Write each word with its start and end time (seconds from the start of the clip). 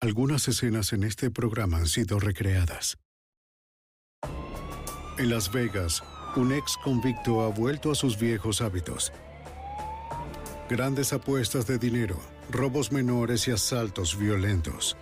Algunas 0.00 0.46
escenas 0.46 0.92
en 0.92 1.02
este 1.02 1.28
programa 1.28 1.78
han 1.78 1.88
sido 1.88 2.20
recreadas. 2.20 2.98
En 5.18 5.28
Las 5.28 5.50
Vegas, 5.50 6.04
un 6.36 6.52
ex 6.52 6.76
convicto 6.76 7.42
ha 7.42 7.48
vuelto 7.48 7.90
a 7.90 7.96
sus 7.96 8.16
viejos 8.16 8.60
hábitos. 8.60 9.12
Grandes 10.70 11.12
apuestas 11.12 11.66
de 11.66 11.78
dinero, 11.78 12.16
robos 12.48 12.92
menores 12.92 13.48
y 13.48 13.50
asaltos 13.50 14.16
violentos. 14.16 14.96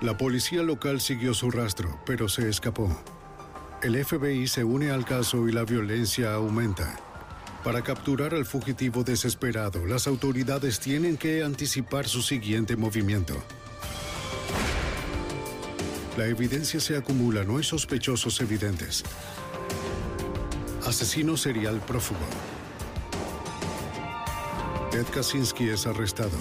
La 0.00 0.18
policía 0.18 0.64
local 0.64 1.00
siguió 1.00 1.32
su 1.32 1.52
rastro, 1.52 2.00
pero 2.04 2.28
se 2.28 2.48
escapó. 2.48 2.90
El 3.84 4.04
FBI 4.04 4.48
se 4.48 4.64
une 4.64 4.90
al 4.90 5.04
caso 5.04 5.46
y 5.46 5.52
la 5.52 5.62
violencia 5.62 6.34
aumenta. 6.34 7.03
Para 7.64 7.80
capturar 7.80 8.34
al 8.34 8.44
fugitivo 8.44 9.04
desesperado, 9.04 9.86
las 9.86 10.06
autoridades 10.06 10.80
tienen 10.80 11.16
que 11.16 11.42
anticipar 11.42 12.06
su 12.06 12.20
siguiente 12.20 12.76
movimiento. 12.76 13.42
La 16.18 16.26
evidencia 16.26 16.78
se 16.78 16.94
acumula, 16.94 17.42
no 17.42 17.56
hay 17.56 17.64
sospechosos 17.64 18.38
evidentes. 18.42 19.02
Asesino 20.84 21.38
serial 21.38 21.80
prófugo. 21.80 22.20
Ted 24.90 25.06
Kaczynski 25.06 25.70
es 25.70 25.86
arrestado. 25.86 26.36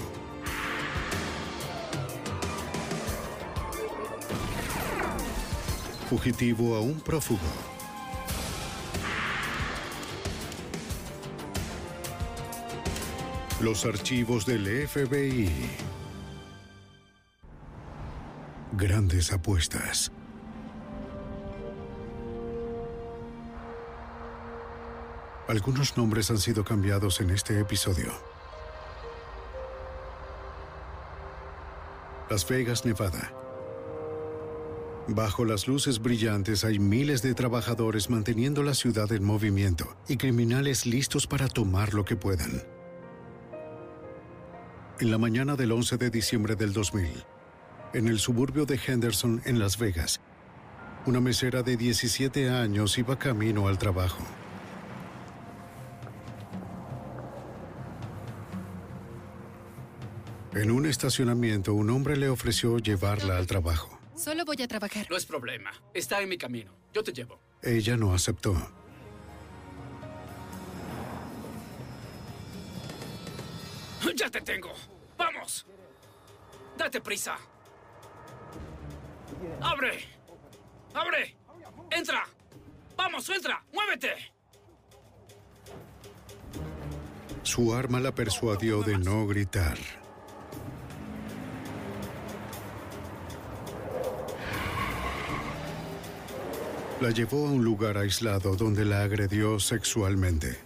Fugitivo 6.09 6.75
a 6.75 6.81
un 6.81 6.99
prófugo. 6.99 7.72
Los 13.63 13.85
archivos 13.85 14.45
del 14.45 14.67
FBI. 14.89 15.49
Grandes 18.73 19.31
apuestas. 19.31 20.11
Algunos 25.47 25.95
nombres 25.95 26.29
han 26.29 26.39
sido 26.39 26.65
cambiados 26.65 27.21
en 27.21 27.29
este 27.29 27.57
episodio. 27.57 28.11
Las 32.29 32.45
Vegas, 32.45 32.83
Nevada. 32.83 33.31
Bajo 35.07 35.45
las 35.45 35.69
luces 35.69 36.01
brillantes 36.01 36.65
hay 36.65 36.79
miles 36.79 37.21
de 37.21 37.33
trabajadores 37.33 38.09
manteniendo 38.09 38.61
la 38.61 38.73
ciudad 38.73 39.09
en 39.13 39.23
movimiento 39.23 39.95
y 40.09 40.17
criminales 40.17 40.85
listos 40.85 41.27
para 41.27 41.47
tomar 41.47 41.93
lo 41.93 42.03
que 42.03 42.17
puedan. 42.17 42.72
En 44.99 45.09
la 45.09 45.17
mañana 45.17 45.55
del 45.55 45.71
11 45.71 45.97
de 45.97 46.09
diciembre 46.11 46.55
del 46.55 46.71
2000, 46.71 47.11
en 47.93 48.07
el 48.07 48.19
suburbio 48.19 48.65
de 48.65 48.79
Henderson, 48.85 49.41
en 49.43 49.57
Las 49.57 49.79
Vegas, 49.79 50.21
una 51.07 51.19
mesera 51.19 51.63
de 51.63 51.75
17 51.75 52.49
años 52.49 52.97
iba 52.99 53.17
camino 53.17 53.67
al 53.67 53.79
trabajo. 53.79 54.23
En 60.53 60.69
un 60.69 60.85
estacionamiento, 60.85 61.73
un 61.73 61.89
hombre 61.89 62.15
le 62.15 62.29
ofreció 62.29 62.77
llevarla 62.77 63.37
al 63.37 63.47
trabajo. 63.47 63.99
Solo 64.15 64.45
voy 64.45 64.61
a 64.61 64.67
trabajar. 64.67 65.07
No 65.09 65.17
es 65.17 65.25
problema. 65.25 65.71
Está 65.95 66.21
en 66.21 66.29
mi 66.29 66.37
camino. 66.37 66.71
Yo 66.93 67.03
te 67.03 67.11
llevo. 67.11 67.41
Ella 67.63 67.97
no 67.97 68.13
aceptó. 68.13 68.55
Te 74.33 74.41
tengo! 74.41 74.73
¡Vamos! 75.15 75.65
¡Date 76.75 76.99
prisa! 76.99 77.37
¡Abre! 79.61 80.05
¡Abre! 80.95 81.35
¡Entra! 81.91 82.25
¡Vamos, 82.97 83.29
entra! 83.29 83.63
¡Muévete! 83.71 84.33
Su 87.43 87.75
arma 87.75 87.99
la 87.99 88.15
persuadió 88.15 88.81
de 88.81 88.97
no 88.97 89.27
gritar. 89.27 89.77
La 97.01 97.11
llevó 97.11 97.47
a 97.47 97.51
un 97.51 97.63
lugar 97.63 97.97
aislado 97.97 98.55
donde 98.55 98.83
la 98.83 99.03
agredió 99.03 99.59
sexualmente. 99.59 100.57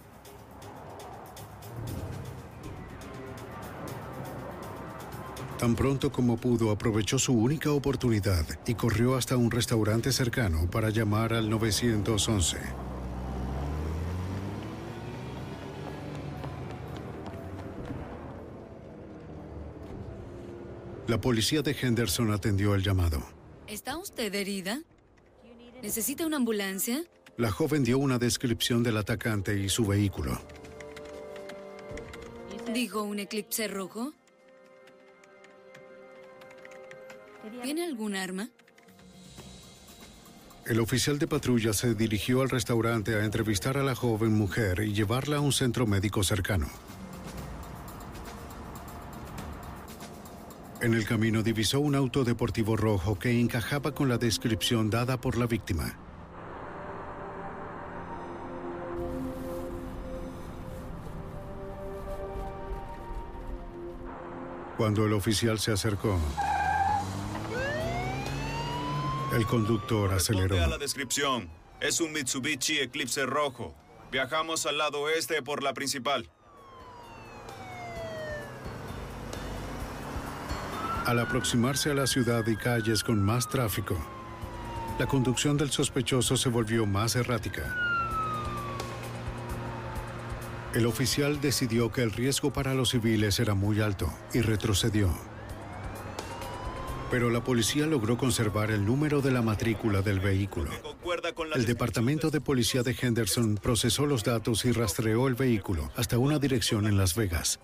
Tan 5.58 5.74
pronto 5.74 6.12
como 6.12 6.36
pudo, 6.36 6.70
aprovechó 6.70 7.18
su 7.18 7.32
única 7.32 7.72
oportunidad 7.72 8.46
y 8.64 8.74
corrió 8.74 9.16
hasta 9.16 9.36
un 9.36 9.50
restaurante 9.50 10.12
cercano 10.12 10.70
para 10.70 10.90
llamar 10.90 11.32
al 11.32 11.50
911. 11.50 12.58
La 21.08 21.20
policía 21.20 21.62
de 21.62 21.74
Henderson 21.80 22.30
atendió 22.30 22.76
el 22.76 22.82
llamado. 22.84 23.20
¿Está 23.66 23.96
usted 23.96 24.32
herida? 24.32 24.80
¿Necesita 25.82 26.24
una 26.24 26.36
ambulancia? 26.36 27.02
La 27.36 27.50
joven 27.50 27.82
dio 27.82 27.98
una 27.98 28.18
descripción 28.18 28.84
del 28.84 28.96
atacante 28.96 29.58
y 29.58 29.68
su 29.68 29.86
vehículo. 29.86 30.40
¿Dijo 32.72 33.02
un 33.02 33.18
eclipse 33.18 33.66
rojo? 33.66 34.12
¿Tiene 37.62 37.84
algún 37.84 38.14
arma? 38.14 38.48
El 40.66 40.80
oficial 40.80 41.18
de 41.18 41.26
patrulla 41.26 41.72
se 41.72 41.94
dirigió 41.94 42.42
al 42.42 42.50
restaurante 42.50 43.14
a 43.14 43.24
entrevistar 43.24 43.78
a 43.78 43.82
la 43.82 43.94
joven 43.94 44.34
mujer 44.34 44.80
y 44.80 44.92
llevarla 44.92 45.38
a 45.38 45.40
un 45.40 45.52
centro 45.52 45.86
médico 45.86 46.22
cercano. 46.22 46.66
En 50.80 50.94
el 50.94 51.06
camino 51.06 51.42
divisó 51.42 51.80
un 51.80 51.94
auto 51.94 52.22
deportivo 52.22 52.76
rojo 52.76 53.18
que 53.18 53.40
encajaba 53.40 53.92
con 53.92 54.08
la 54.08 54.18
descripción 54.18 54.90
dada 54.90 55.20
por 55.20 55.36
la 55.36 55.46
víctima. 55.46 55.98
Cuando 64.76 65.06
el 65.06 65.14
oficial 65.14 65.58
se 65.58 65.72
acercó, 65.72 66.20
el 69.32 69.46
conductor 69.46 70.12
aceleró. 70.12 70.62
A 70.62 70.66
la 70.66 70.78
descripción. 70.78 71.50
Es 71.80 72.00
un 72.00 72.12
Mitsubishi 72.12 72.78
Eclipse 72.80 73.24
rojo. 73.26 73.74
Viajamos 74.10 74.66
al 74.66 74.78
lado 74.78 75.02
oeste 75.02 75.42
por 75.42 75.62
la 75.62 75.74
principal. 75.74 76.28
Al 81.04 81.18
aproximarse 81.20 81.90
a 81.90 81.94
la 81.94 82.06
ciudad 82.06 82.46
y 82.46 82.56
calles 82.56 83.04
con 83.04 83.22
más 83.22 83.48
tráfico, 83.48 83.96
la 84.98 85.06
conducción 85.06 85.56
del 85.56 85.70
sospechoso 85.70 86.36
se 86.36 86.48
volvió 86.48 86.84
más 86.84 87.16
errática. 87.16 87.76
El 90.74 90.84
oficial 90.84 91.40
decidió 91.40 91.90
que 91.90 92.02
el 92.02 92.12
riesgo 92.12 92.52
para 92.52 92.74
los 92.74 92.90
civiles 92.90 93.40
era 93.40 93.54
muy 93.54 93.80
alto 93.80 94.12
y 94.34 94.40
retrocedió. 94.40 95.27
Pero 97.10 97.30
la 97.30 97.42
policía 97.42 97.86
logró 97.86 98.18
conservar 98.18 98.70
el 98.70 98.84
número 98.84 99.22
de 99.22 99.30
la 99.30 99.40
matrícula 99.40 100.02
del 100.02 100.20
vehículo. 100.20 100.70
El 101.54 101.64
Departamento 101.64 102.30
de 102.30 102.40
Policía 102.40 102.82
de 102.82 102.94
Henderson 103.00 103.58
procesó 103.62 104.04
los 104.04 104.24
datos 104.24 104.64
y 104.64 104.72
rastreó 104.72 105.26
el 105.26 105.34
vehículo 105.34 105.90
hasta 105.96 106.18
una 106.18 106.38
dirección 106.38 106.86
en 106.86 106.98
Las 106.98 107.14
Vegas. 107.14 107.60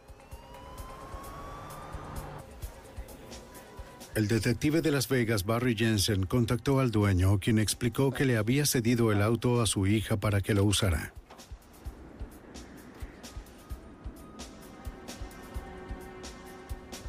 El 4.14 4.28
detective 4.28 4.80
de 4.80 4.92
Las 4.92 5.08
Vegas, 5.08 5.44
Barry 5.44 5.74
Jensen, 5.74 6.24
contactó 6.24 6.78
al 6.78 6.92
dueño, 6.92 7.40
quien 7.40 7.58
explicó 7.58 8.12
que 8.12 8.24
le 8.24 8.36
había 8.36 8.64
cedido 8.64 9.10
el 9.10 9.20
auto 9.20 9.60
a 9.60 9.66
su 9.66 9.88
hija 9.88 10.16
para 10.18 10.40
que 10.40 10.54
lo 10.54 10.62
usara. 10.62 11.12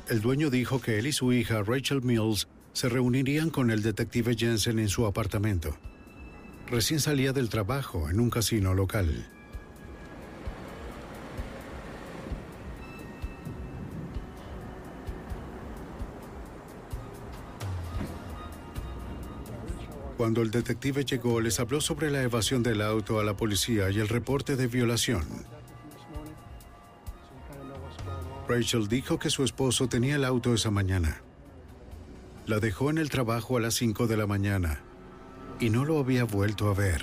El 0.07 0.21
dueño 0.21 0.51
dijo 0.51 0.79
que 0.79 0.99
él 0.99 1.07
y 1.07 1.11
su 1.11 1.33
hija, 1.33 1.63
Rachel 1.63 2.03
Mills, 2.03 2.47
se 2.73 2.89
reunirían 2.89 3.49
con 3.49 3.71
el 3.71 3.81
detective 3.81 4.35
Jensen 4.35 4.77
en 4.77 4.87
su 4.87 5.07
apartamento. 5.07 5.75
Recién 6.67 6.99
salía 6.99 7.33
del 7.33 7.49
trabajo 7.49 8.07
en 8.09 8.19
un 8.19 8.29
casino 8.29 8.75
local. 8.75 9.27
Cuando 20.17 20.43
el 20.43 20.51
detective 20.51 21.03
llegó, 21.03 21.41
les 21.41 21.59
habló 21.59 21.81
sobre 21.81 22.11
la 22.11 22.21
evasión 22.21 22.61
del 22.61 22.81
auto 22.81 23.19
a 23.19 23.23
la 23.23 23.35
policía 23.35 23.89
y 23.89 23.99
el 23.99 24.07
reporte 24.07 24.55
de 24.55 24.67
violación. 24.67 25.54
Rachel 28.47 28.87
dijo 28.87 29.17
que 29.17 29.29
su 29.29 29.43
esposo 29.43 29.87
tenía 29.87 30.15
el 30.15 30.25
auto 30.25 30.53
esa 30.53 30.71
mañana. 30.71 31.21
La 32.45 32.59
dejó 32.59 32.89
en 32.91 32.99
el 32.99 33.09
trabajo 33.09 33.57
a 33.57 33.59
las 33.59 33.73
5 33.75 34.07
de 34.07 34.17
la 34.17 34.27
mañana 34.27 34.83
y 35.59 35.69
no 35.69 35.85
lo 35.85 35.99
había 35.99 36.25
vuelto 36.25 36.69
a 36.69 36.73
ver. 36.73 37.01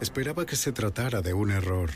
Esperaba 0.00 0.44
que 0.44 0.56
se 0.56 0.72
tratara 0.72 1.22
de 1.22 1.32
un 1.32 1.50
error. 1.50 1.90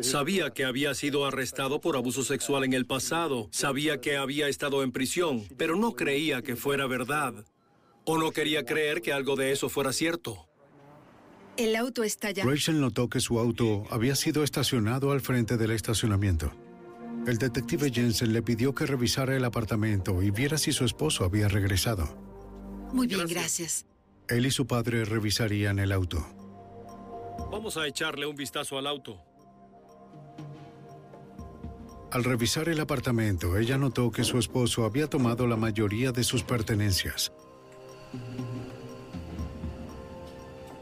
Sabía 0.00 0.50
que 0.50 0.64
había 0.64 0.94
sido 0.94 1.26
arrestado 1.26 1.80
por 1.80 1.96
abuso 1.96 2.22
sexual 2.22 2.64
en 2.64 2.74
el 2.74 2.86
pasado, 2.86 3.48
sabía 3.50 4.00
que 4.00 4.16
había 4.16 4.48
estado 4.48 4.82
en 4.82 4.92
prisión, 4.92 5.42
pero 5.56 5.74
no 5.76 5.92
creía 5.92 6.42
que 6.42 6.54
fuera 6.54 6.86
verdad. 6.86 7.34
O 8.04 8.18
no 8.18 8.30
quería 8.30 8.64
creer 8.64 9.00
que 9.00 9.12
algo 9.12 9.36
de 9.36 9.52
eso 9.52 9.68
fuera 9.68 9.92
cierto. 9.92 10.46
El 11.56 11.76
auto 11.76 12.02
está 12.02 12.30
ya. 12.32 12.44
Rachel 12.44 12.80
notó 12.80 13.08
que 13.08 13.20
su 13.20 13.38
auto 13.38 13.84
había 13.90 14.16
sido 14.16 14.42
estacionado 14.42 15.12
al 15.12 15.20
frente 15.20 15.56
del 15.56 15.70
estacionamiento. 15.70 16.50
El 17.26 17.38
detective 17.38 17.90
Jensen 17.90 18.32
le 18.32 18.42
pidió 18.42 18.74
que 18.74 18.86
revisara 18.86 19.36
el 19.36 19.44
apartamento 19.44 20.22
y 20.22 20.30
viera 20.30 20.58
si 20.58 20.72
su 20.72 20.84
esposo 20.84 21.24
había 21.24 21.48
regresado. 21.48 22.08
Muy 22.92 23.06
bien, 23.06 23.26
gracias. 23.26 23.86
Él 24.28 24.46
y 24.46 24.50
su 24.50 24.66
padre 24.66 25.04
revisarían 25.04 25.78
el 25.78 25.92
auto. 25.92 26.26
Vamos 27.50 27.76
a 27.76 27.86
echarle 27.86 28.26
un 28.26 28.36
vistazo 28.36 28.76
al 28.78 28.86
auto. 28.86 29.20
Al 32.10 32.24
revisar 32.24 32.68
el 32.68 32.80
apartamento, 32.80 33.58
ella 33.58 33.78
notó 33.78 34.10
que 34.10 34.22
su 34.22 34.38
esposo 34.38 34.84
había 34.84 35.08
tomado 35.08 35.46
la 35.46 35.56
mayoría 35.56 36.12
de 36.12 36.24
sus 36.24 36.42
pertenencias. 36.42 37.32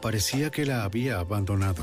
Parecía 0.03 0.51
que 0.51 0.65
la 0.65 0.83
había 0.83 1.17
abandonado. 1.17 1.81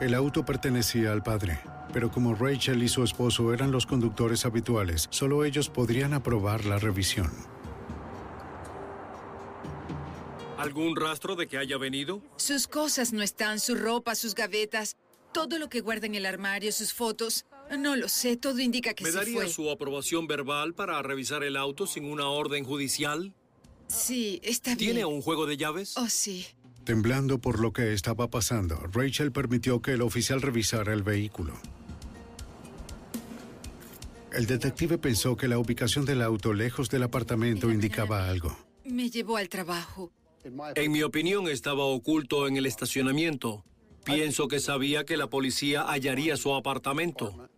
El 0.00 0.14
auto 0.14 0.44
pertenecía 0.44 1.10
al 1.10 1.24
padre, 1.24 1.58
pero 1.92 2.12
como 2.12 2.36
Rachel 2.36 2.84
y 2.84 2.88
su 2.88 3.02
esposo 3.02 3.52
eran 3.52 3.72
los 3.72 3.84
conductores 3.84 4.46
habituales, 4.46 5.08
solo 5.10 5.44
ellos 5.44 5.68
podrían 5.68 6.14
aprobar 6.14 6.64
la 6.64 6.78
revisión. 6.78 7.32
¿Algún 10.56 10.94
rastro 10.94 11.34
de 11.34 11.48
que 11.48 11.58
haya 11.58 11.78
venido? 11.78 12.22
Sus 12.36 12.68
cosas 12.68 13.12
no 13.12 13.22
están, 13.22 13.58
su 13.58 13.74
ropa, 13.74 14.14
sus 14.14 14.36
gavetas, 14.36 14.96
todo 15.32 15.58
lo 15.58 15.68
que 15.68 15.80
guarda 15.80 16.06
en 16.06 16.14
el 16.14 16.26
armario, 16.26 16.70
sus 16.70 16.92
fotos. 16.92 17.44
No 17.78 17.96
lo 17.96 18.08
sé, 18.08 18.36
todo 18.36 18.58
indica 18.58 18.94
que 18.94 19.04
¿Me 19.04 19.10
se 19.10 19.16
daría 19.16 19.34
fue. 19.42 19.48
su 19.48 19.70
aprobación 19.70 20.26
verbal 20.26 20.74
para 20.74 21.00
revisar 21.02 21.44
el 21.44 21.56
auto 21.56 21.86
sin 21.86 22.04
una 22.04 22.28
orden 22.28 22.64
judicial? 22.64 23.32
Sí, 23.86 24.40
está 24.42 24.74
bien. 24.74 24.78
¿Tiene 24.78 25.04
un 25.04 25.22
juego 25.22 25.46
de 25.46 25.56
llaves? 25.56 25.96
Oh, 25.96 26.08
sí. 26.08 26.46
Temblando 26.84 27.38
por 27.38 27.60
lo 27.60 27.72
que 27.72 27.92
estaba 27.92 28.28
pasando, 28.28 28.76
Rachel 28.92 29.32
permitió 29.32 29.80
que 29.82 29.92
el 29.92 30.02
oficial 30.02 30.42
revisara 30.42 30.92
el 30.92 31.02
vehículo. 31.02 31.54
El 34.32 34.46
detective 34.46 34.96
pensó 34.98 35.36
que 35.36 35.48
la 35.48 35.58
ubicación 35.58 36.04
del 36.04 36.22
auto 36.22 36.52
lejos 36.54 36.88
del 36.88 37.02
apartamento 37.02 37.70
indicaba 37.70 38.28
algo. 38.28 38.56
Me 38.84 39.10
llevó 39.10 39.36
al 39.36 39.48
trabajo. 39.48 40.12
En 40.74 40.92
mi 40.92 41.02
opinión 41.02 41.48
estaba 41.48 41.84
oculto 41.84 42.46
en 42.46 42.56
el 42.56 42.66
estacionamiento. 42.66 43.64
Pienso 44.04 44.48
que 44.48 44.60
sabía 44.60 45.04
que 45.04 45.16
la 45.16 45.28
policía 45.28 45.82
hallaría 45.82 46.36
su 46.36 46.54
apartamento. 46.54 47.48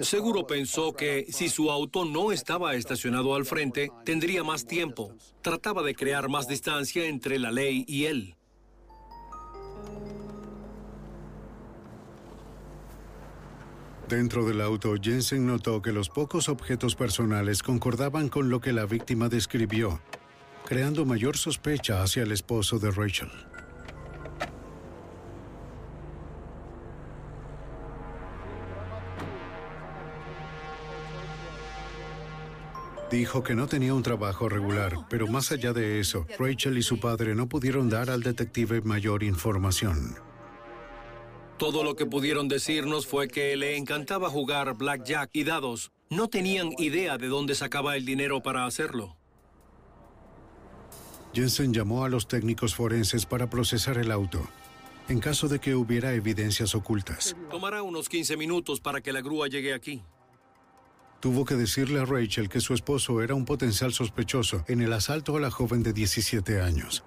Seguro 0.00 0.46
pensó 0.46 0.92
que 0.94 1.26
si 1.30 1.48
su 1.48 1.70
auto 1.70 2.04
no 2.04 2.32
estaba 2.32 2.74
estacionado 2.74 3.34
al 3.34 3.44
frente, 3.44 3.90
tendría 4.04 4.42
más 4.42 4.66
tiempo. 4.66 5.12
Trataba 5.42 5.82
de 5.82 5.94
crear 5.94 6.28
más 6.28 6.48
distancia 6.48 7.06
entre 7.06 7.38
la 7.38 7.50
ley 7.50 7.84
y 7.86 8.04
él. 8.06 8.36
Dentro 14.08 14.44
del 14.44 14.60
auto, 14.60 14.94
Jensen 15.00 15.46
notó 15.46 15.82
que 15.82 15.92
los 15.92 16.08
pocos 16.08 16.48
objetos 16.48 16.94
personales 16.94 17.62
concordaban 17.62 18.28
con 18.28 18.50
lo 18.50 18.60
que 18.60 18.72
la 18.72 18.86
víctima 18.86 19.28
describió, 19.28 20.00
creando 20.64 21.04
mayor 21.04 21.36
sospecha 21.36 22.02
hacia 22.02 22.22
el 22.22 22.30
esposo 22.30 22.78
de 22.78 22.92
Rachel. 22.92 23.30
Dijo 33.16 33.42
que 33.42 33.54
no 33.54 33.66
tenía 33.66 33.94
un 33.94 34.02
trabajo 34.02 34.46
regular, 34.46 35.06
pero 35.08 35.26
más 35.26 35.50
allá 35.50 35.72
de 35.72 36.00
eso, 36.00 36.26
Rachel 36.38 36.76
y 36.76 36.82
su 36.82 37.00
padre 37.00 37.34
no 37.34 37.48
pudieron 37.48 37.88
dar 37.88 38.10
al 38.10 38.22
detective 38.22 38.82
mayor 38.82 39.22
información. 39.22 40.16
Todo 41.56 41.82
lo 41.82 41.96
que 41.96 42.04
pudieron 42.04 42.46
decirnos 42.46 43.06
fue 43.06 43.28
que 43.28 43.56
le 43.56 43.78
encantaba 43.78 44.28
jugar 44.28 44.76
blackjack 44.76 45.30
y 45.32 45.44
dados. 45.44 45.92
No 46.10 46.28
tenían 46.28 46.72
idea 46.76 47.16
de 47.16 47.28
dónde 47.28 47.54
sacaba 47.54 47.96
el 47.96 48.04
dinero 48.04 48.42
para 48.42 48.66
hacerlo. 48.66 49.16
Jensen 51.32 51.72
llamó 51.72 52.04
a 52.04 52.10
los 52.10 52.28
técnicos 52.28 52.74
forenses 52.74 53.24
para 53.24 53.48
procesar 53.48 53.96
el 53.96 54.12
auto, 54.12 54.46
en 55.08 55.20
caso 55.20 55.48
de 55.48 55.58
que 55.58 55.74
hubiera 55.74 56.12
evidencias 56.12 56.74
ocultas. 56.74 57.34
Tomará 57.50 57.80
unos 57.82 58.10
15 58.10 58.36
minutos 58.36 58.78
para 58.78 59.00
que 59.00 59.10
la 59.10 59.22
grúa 59.22 59.48
llegue 59.48 59.72
aquí. 59.72 60.02
Tuvo 61.26 61.44
que 61.44 61.56
decirle 61.56 61.98
a 61.98 62.04
Rachel 62.04 62.48
que 62.48 62.60
su 62.60 62.72
esposo 62.72 63.20
era 63.20 63.34
un 63.34 63.44
potencial 63.44 63.92
sospechoso 63.92 64.64
en 64.68 64.80
el 64.80 64.92
asalto 64.92 65.36
a 65.36 65.40
la 65.40 65.50
joven 65.50 65.82
de 65.82 65.92
17 65.92 66.60
años. 66.60 67.02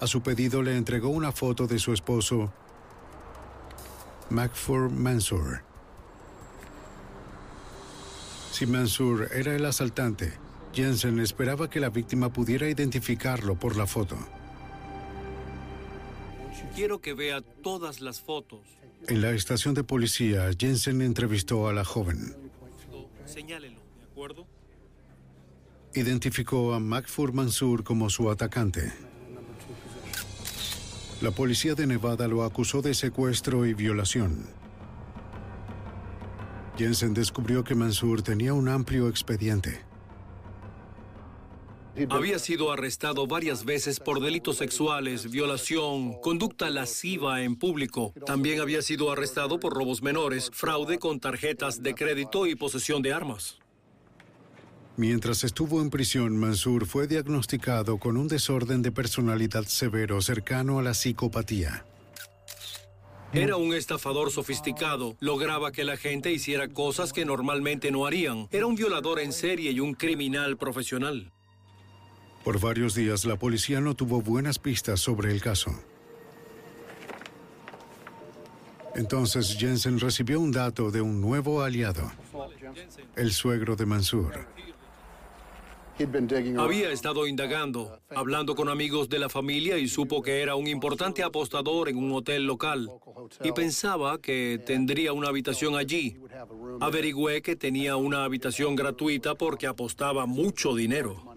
A 0.00 0.06
su 0.06 0.22
pedido 0.22 0.62
le 0.62 0.76
entregó 0.76 1.08
una 1.08 1.32
foto 1.32 1.66
de 1.66 1.80
su 1.80 1.92
esposo, 1.92 2.52
Macfur 4.30 4.90
Mansour. 4.90 5.64
Si 8.52 8.64
Mansour 8.66 9.28
era 9.34 9.56
el 9.56 9.64
asaltante, 9.64 10.32
Jensen 10.72 11.18
esperaba 11.18 11.68
que 11.68 11.80
la 11.80 11.90
víctima 11.90 12.32
pudiera 12.32 12.68
identificarlo 12.68 13.56
por 13.56 13.74
la 13.74 13.88
foto. 13.88 14.16
Quiero 16.76 17.00
que 17.00 17.14
vea 17.14 17.40
todas 17.40 18.00
las 18.00 18.20
fotos. 18.20 18.60
En 19.08 19.20
la 19.20 19.32
estación 19.32 19.74
de 19.74 19.82
policía, 19.82 20.48
Jensen 20.56 21.02
entrevistó 21.02 21.66
a 21.66 21.72
la 21.72 21.84
joven. 21.84 22.49
Señálelo, 23.30 23.80
¿de 23.96 24.04
acuerdo? 24.10 24.46
identificó 25.94 26.74
a 26.74 26.80
Macfur 26.80 27.32
Mansur 27.32 27.84
como 27.84 28.10
su 28.10 28.28
atacante. 28.28 28.92
La 31.20 31.30
policía 31.30 31.74
de 31.74 31.86
Nevada 31.86 32.26
lo 32.26 32.42
acusó 32.42 32.82
de 32.82 32.92
secuestro 32.92 33.66
y 33.66 33.74
violación. 33.74 34.46
Jensen 36.76 37.14
descubrió 37.14 37.62
que 37.62 37.74
Mansur 37.74 38.22
tenía 38.22 38.52
un 38.52 38.68
amplio 38.68 39.08
expediente. 39.08 39.89
Había 42.08 42.38
sido 42.38 42.72
arrestado 42.72 43.26
varias 43.26 43.64
veces 43.64 44.00
por 44.00 44.20
delitos 44.20 44.56
sexuales, 44.56 45.30
violación, 45.30 46.20
conducta 46.20 46.70
lasciva 46.70 47.42
en 47.42 47.56
público. 47.56 48.14
También 48.26 48.60
había 48.60 48.80
sido 48.80 49.10
arrestado 49.10 49.58
por 49.58 49.74
robos 49.74 50.02
menores, 50.02 50.50
fraude 50.52 50.98
con 50.98 51.20
tarjetas 51.20 51.82
de 51.82 51.94
crédito 51.94 52.46
y 52.46 52.54
posesión 52.54 53.02
de 53.02 53.12
armas. 53.12 53.58
Mientras 54.96 55.44
estuvo 55.44 55.80
en 55.80 55.90
prisión, 55.90 56.36
Mansur 56.36 56.86
fue 56.86 57.06
diagnosticado 57.06 57.98
con 57.98 58.16
un 58.16 58.28
desorden 58.28 58.82
de 58.82 58.92
personalidad 58.92 59.64
severo 59.64 60.20
cercano 60.20 60.78
a 60.78 60.82
la 60.82 60.94
psicopatía. 60.94 61.84
Era 63.32 63.56
un 63.56 63.72
estafador 63.74 64.32
sofisticado. 64.32 65.16
Lograba 65.20 65.70
que 65.70 65.84
la 65.84 65.96
gente 65.96 66.32
hiciera 66.32 66.68
cosas 66.68 67.12
que 67.12 67.24
normalmente 67.24 67.92
no 67.92 68.04
harían. 68.04 68.48
Era 68.50 68.66
un 68.66 68.74
violador 68.74 69.20
en 69.20 69.32
serie 69.32 69.70
y 69.70 69.78
un 69.78 69.94
criminal 69.94 70.56
profesional. 70.56 71.32
Por 72.44 72.58
varios 72.58 72.94
días 72.94 73.24
la 73.24 73.36
policía 73.36 73.80
no 73.80 73.94
tuvo 73.94 74.22
buenas 74.22 74.58
pistas 74.58 75.00
sobre 75.00 75.30
el 75.30 75.42
caso. 75.42 75.70
Entonces 78.94 79.56
Jensen 79.58 80.00
recibió 80.00 80.40
un 80.40 80.50
dato 80.50 80.90
de 80.90 81.00
un 81.00 81.20
nuevo 81.20 81.62
aliado, 81.62 82.10
el 83.16 83.32
suegro 83.32 83.76
de 83.76 83.86
Mansur. 83.86 84.46
Había 86.58 86.90
estado 86.90 87.26
indagando, 87.26 88.00
hablando 88.08 88.54
con 88.54 88.70
amigos 88.70 89.10
de 89.10 89.18
la 89.18 89.28
familia 89.28 89.76
y 89.76 89.86
supo 89.86 90.22
que 90.22 90.40
era 90.40 90.54
un 90.54 90.66
importante 90.66 91.22
apostador 91.22 91.90
en 91.90 91.98
un 91.98 92.12
hotel 92.12 92.46
local 92.46 92.90
y 93.44 93.52
pensaba 93.52 94.18
que 94.18 94.58
tendría 94.64 95.12
una 95.12 95.28
habitación 95.28 95.76
allí. 95.76 96.16
Averigüé 96.80 97.42
que 97.42 97.54
tenía 97.54 97.96
una 97.96 98.24
habitación 98.24 98.76
gratuita 98.76 99.34
porque 99.34 99.66
apostaba 99.66 100.24
mucho 100.24 100.74
dinero. 100.74 101.29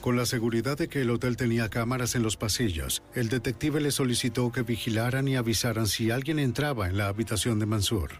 Con 0.00 0.16
la 0.16 0.24
seguridad 0.24 0.78
de 0.78 0.88
que 0.88 1.02
el 1.02 1.10
hotel 1.10 1.36
tenía 1.36 1.68
cámaras 1.68 2.14
en 2.14 2.22
los 2.22 2.38
pasillos, 2.38 3.02
el 3.14 3.28
detective 3.28 3.82
le 3.82 3.90
solicitó 3.90 4.50
que 4.50 4.62
vigilaran 4.62 5.28
y 5.28 5.36
avisaran 5.36 5.86
si 5.86 6.10
alguien 6.10 6.38
entraba 6.38 6.88
en 6.88 6.96
la 6.96 7.08
habitación 7.08 7.58
de 7.58 7.66
Mansur. 7.66 8.12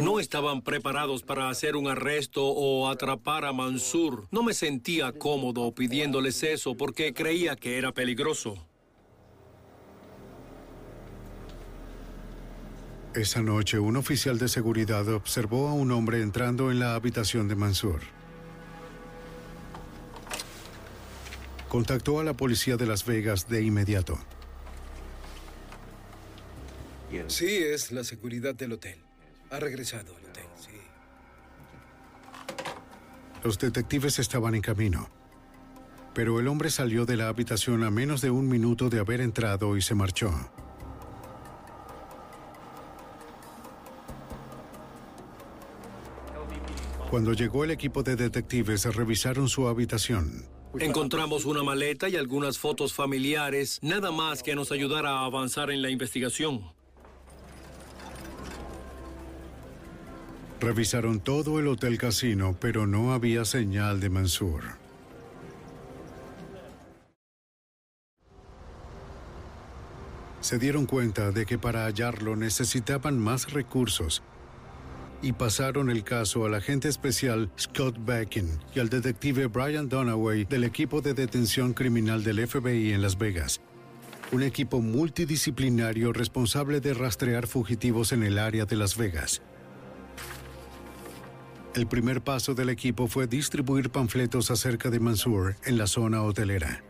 No 0.00 0.18
estaban 0.18 0.62
preparados 0.62 1.22
para 1.22 1.48
hacer 1.48 1.76
un 1.76 1.86
arresto 1.86 2.44
o 2.44 2.88
atrapar 2.88 3.44
a 3.44 3.52
Mansur. 3.52 4.26
No 4.32 4.42
me 4.42 4.54
sentía 4.54 5.12
cómodo 5.12 5.72
pidiéndoles 5.72 6.42
eso 6.42 6.76
porque 6.76 7.14
creía 7.14 7.54
que 7.54 7.78
era 7.78 7.92
peligroso. 7.92 8.56
Esa 13.14 13.40
noche, 13.40 13.78
un 13.78 13.96
oficial 13.96 14.36
de 14.38 14.48
seguridad 14.48 15.08
observó 15.08 15.68
a 15.68 15.72
un 15.72 15.92
hombre 15.92 16.20
entrando 16.20 16.72
en 16.72 16.80
la 16.80 16.96
habitación 16.96 17.46
de 17.46 17.54
Mansur. 17.54 18.15
Contactó 21.68 22.20
a 22.20 22.24
la 22.24 22.34
policía 22.34 22.76
de 22.76 22.86
Las 22.86 23.04
Vegas 23.04 23.48
de 23.48 23.62
inmediato. 23.62 24.18
Sí, 27.28 27.46
es 27.46 27.92
la 27.92 28.04
seguridad 28.04 28.54
del 28.54 28.72
hotel. 28.72 28.98
Ha 29.50 29.58
regresado 29.58 30.14
al 30.16 30.24
hotel, 30.24 30.44
sí. 30.58 30.70
Los 33.42 33.58
detectives 33.58 34.18
estaban 34.18 34.54
en 34.54 34.62
camino. 34.62 35.08
Pero 36.14 36.40
el 36.40 36.48
hombre 36.48 36.70
salió 36.70 37.04
de 37.04 37.16
la 37.16 37.28
habitación 37.28 37.84
a 37.84 37.90
menos 37.90 38.20
de 38.20 38.30
un 38.30 38.48
minuto 38.48 38.88
de 38.88 39.00
haber 39.00 39.20
entrado 39.20 39.76
y 39.76 39.82
se 39.82 39.94
marchó. 39.94 40.32
Cuando 47.10 47.32
llegó 47.34 47.64
el 47.64 47.70
equipo 47.70 48.02
de 48.02 48.16
detectives, 48.16 48.84
revisaron 48.94 49.48
su 49.48 49.68
habitación. 49.68 50.55
Encontramos 50.80 51.44
una 51.46 51.62
maleta 51.62 52.08
y 52.08 52.16
algunas 52.16 52.58
fotos 52.58 52.92
familiares, 52.92 53.78
nada 53.82 54.10
más 54.10 54.42
que 54.42 54.54
nos 54.54 54.72
ayudara 54.72 55.10
a 55.10 55.24
avanzar 55.24 55.70
en 55.70 55.80
la 55.80 55.90
investigación. 55.90 56.62
Revisaron 60.60 61.20
todo 61.20 61.58
el 61.60 61.68
hotel 61.68 61.98
casino, 61.98 62.56
pero 62.60 62.86
no 62.86 63.12
había 63.12 63.44
señal 63.44 64.00
de 64.00 64.10
Mansur. 64.10 64.62
Se 70.40 70.58
dieron 70.58 70.86
cuenta 70.86 71.32
de 71.32 71.46
que 71.46 71.58
para 71.58 71.86
hallarlo 71.86 72.36
necesitaban 72.36 73.18
más 73.18 73.52
recursos 73.52 74.22
y 75.22 75.32
pasaron 75.32 75.90
el 75.90 76.04
caso 76.04 76.44
al 76.44 76.54
agente 76.54 76.88
especial 76.88 77.50
Scott 77.58 77.96
Backin 77.98 78.48
y 78.74 78.80
al 78.80 78.88
detective 78.88 79.46
Brian 79.46 79.88
Dunaway 79.88 80.44
del 80.44 80.64
equipo 80.64 81.00
de 81.00 81.14
detención 81.14 81.72
criminal 81.72 82.22
del 82.22 82.46
FBI 82.46 82.92
en 82.92 83.02
Las 83.02 83.18
Vegas, 83.18 83.60
un 84.32 84.42
equipo 84.42 84.80
multidisciplinario 84.80 86.12
responsable 86.12 86.80
de 86.80 86.94
rastrear 86.94 87.46
fugitivos 87.46 88.12
en 88.12 88.22
el 88.22 88.38
área 88.38 88.64
de 88.64 88.76
Las 88.76 88.96
Vegas. 88.96 89.42
El 91.74 91.86
primer 91.86 92.22
paso 92.22 92.54
del 92.54 92.70
equipo 92.70 93.06
fue 93.06 93.26
distribuir 93.26 93.90
panfletos 93.90 94.50
acerca 94.50 94.88
de 94.88 94.98
Mansour 94.98 95.56
en 95.64 95.76
la 95.76 95.86
zona 95.86 96.22
hotelera. 96.22 96.82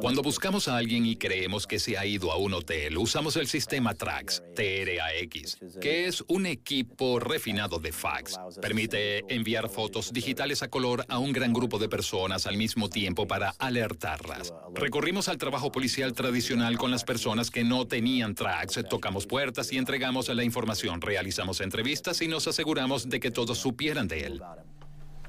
Cuando 0.00 0.22
buscamos 0.22 0.68
a 0.68 0.76
alguien 0.76 1.04
y 1.06 1.16
creemos 1.16 1.66
que 1.66 1.78
se 1.78 1.98
ha 1.98 2.06
ido 2.06 2.32
a 2.32 2.36
un 2.36 2.54
hotel, 2.54 2.96
usamos 2.98 3.36
el 3.36 3.46
sistema 3.46 3.94
TRAX, 3.94 4.42
TRAX, 4.54 5.58
que 5.80 6.06
es 6.06 6.24
un 6.28 6.46
equipo 6.46 7.20
refinado 7.20 7.78
de 7.78 7.92
fax. 7.92 8.38
Permite 8.60 9.24
enviar 9.28 9.68
fotos 9.68 10.12
digitales 10.12 10.62
a 10.62 10.68
color 10.68 11.04
a 11.08 11.18
un 11.18 11.32
gran 11.32 11.52
grupo 11.52 11.78
de 11.78 11.88
personas 11.88 12.46
al 12.46 12.56
mismo 12.56 12.88
tiempo 12.88 13.26
para 13.26 13.54
alertarlas. 13.58 14.52
Recorrimos 14.74 15.28
al 15.28 15.38
trabajo 15.38 15.70
policial 15.70 16.12
tradicional 16.12 16.78
con 16.78 16.90
las 16.90 17.04
personas 17.04 17.50
que 17.50 17.64
no 17.64 17.86
tenían 17.86 18.34
TRAX, 18.34 18.80
tocamos 18.88 19.26
puertas 19.26 19.72
y 19.72 19.78
entregamos 19.78 20.28
la 20.28 20.44
información, 20.44 21.00
realizamos 21.00 21.60
entrevistas 21.60 22.22
y 22.22 22.28
nos 22.28 22.46
aseguramos 22.48 23.08
de 23.08 23.20
que 23.20 23.30
todos 23.30 23.58
supieran 23.58 24.08
de 24.08 24.26
él. 24.26 24.42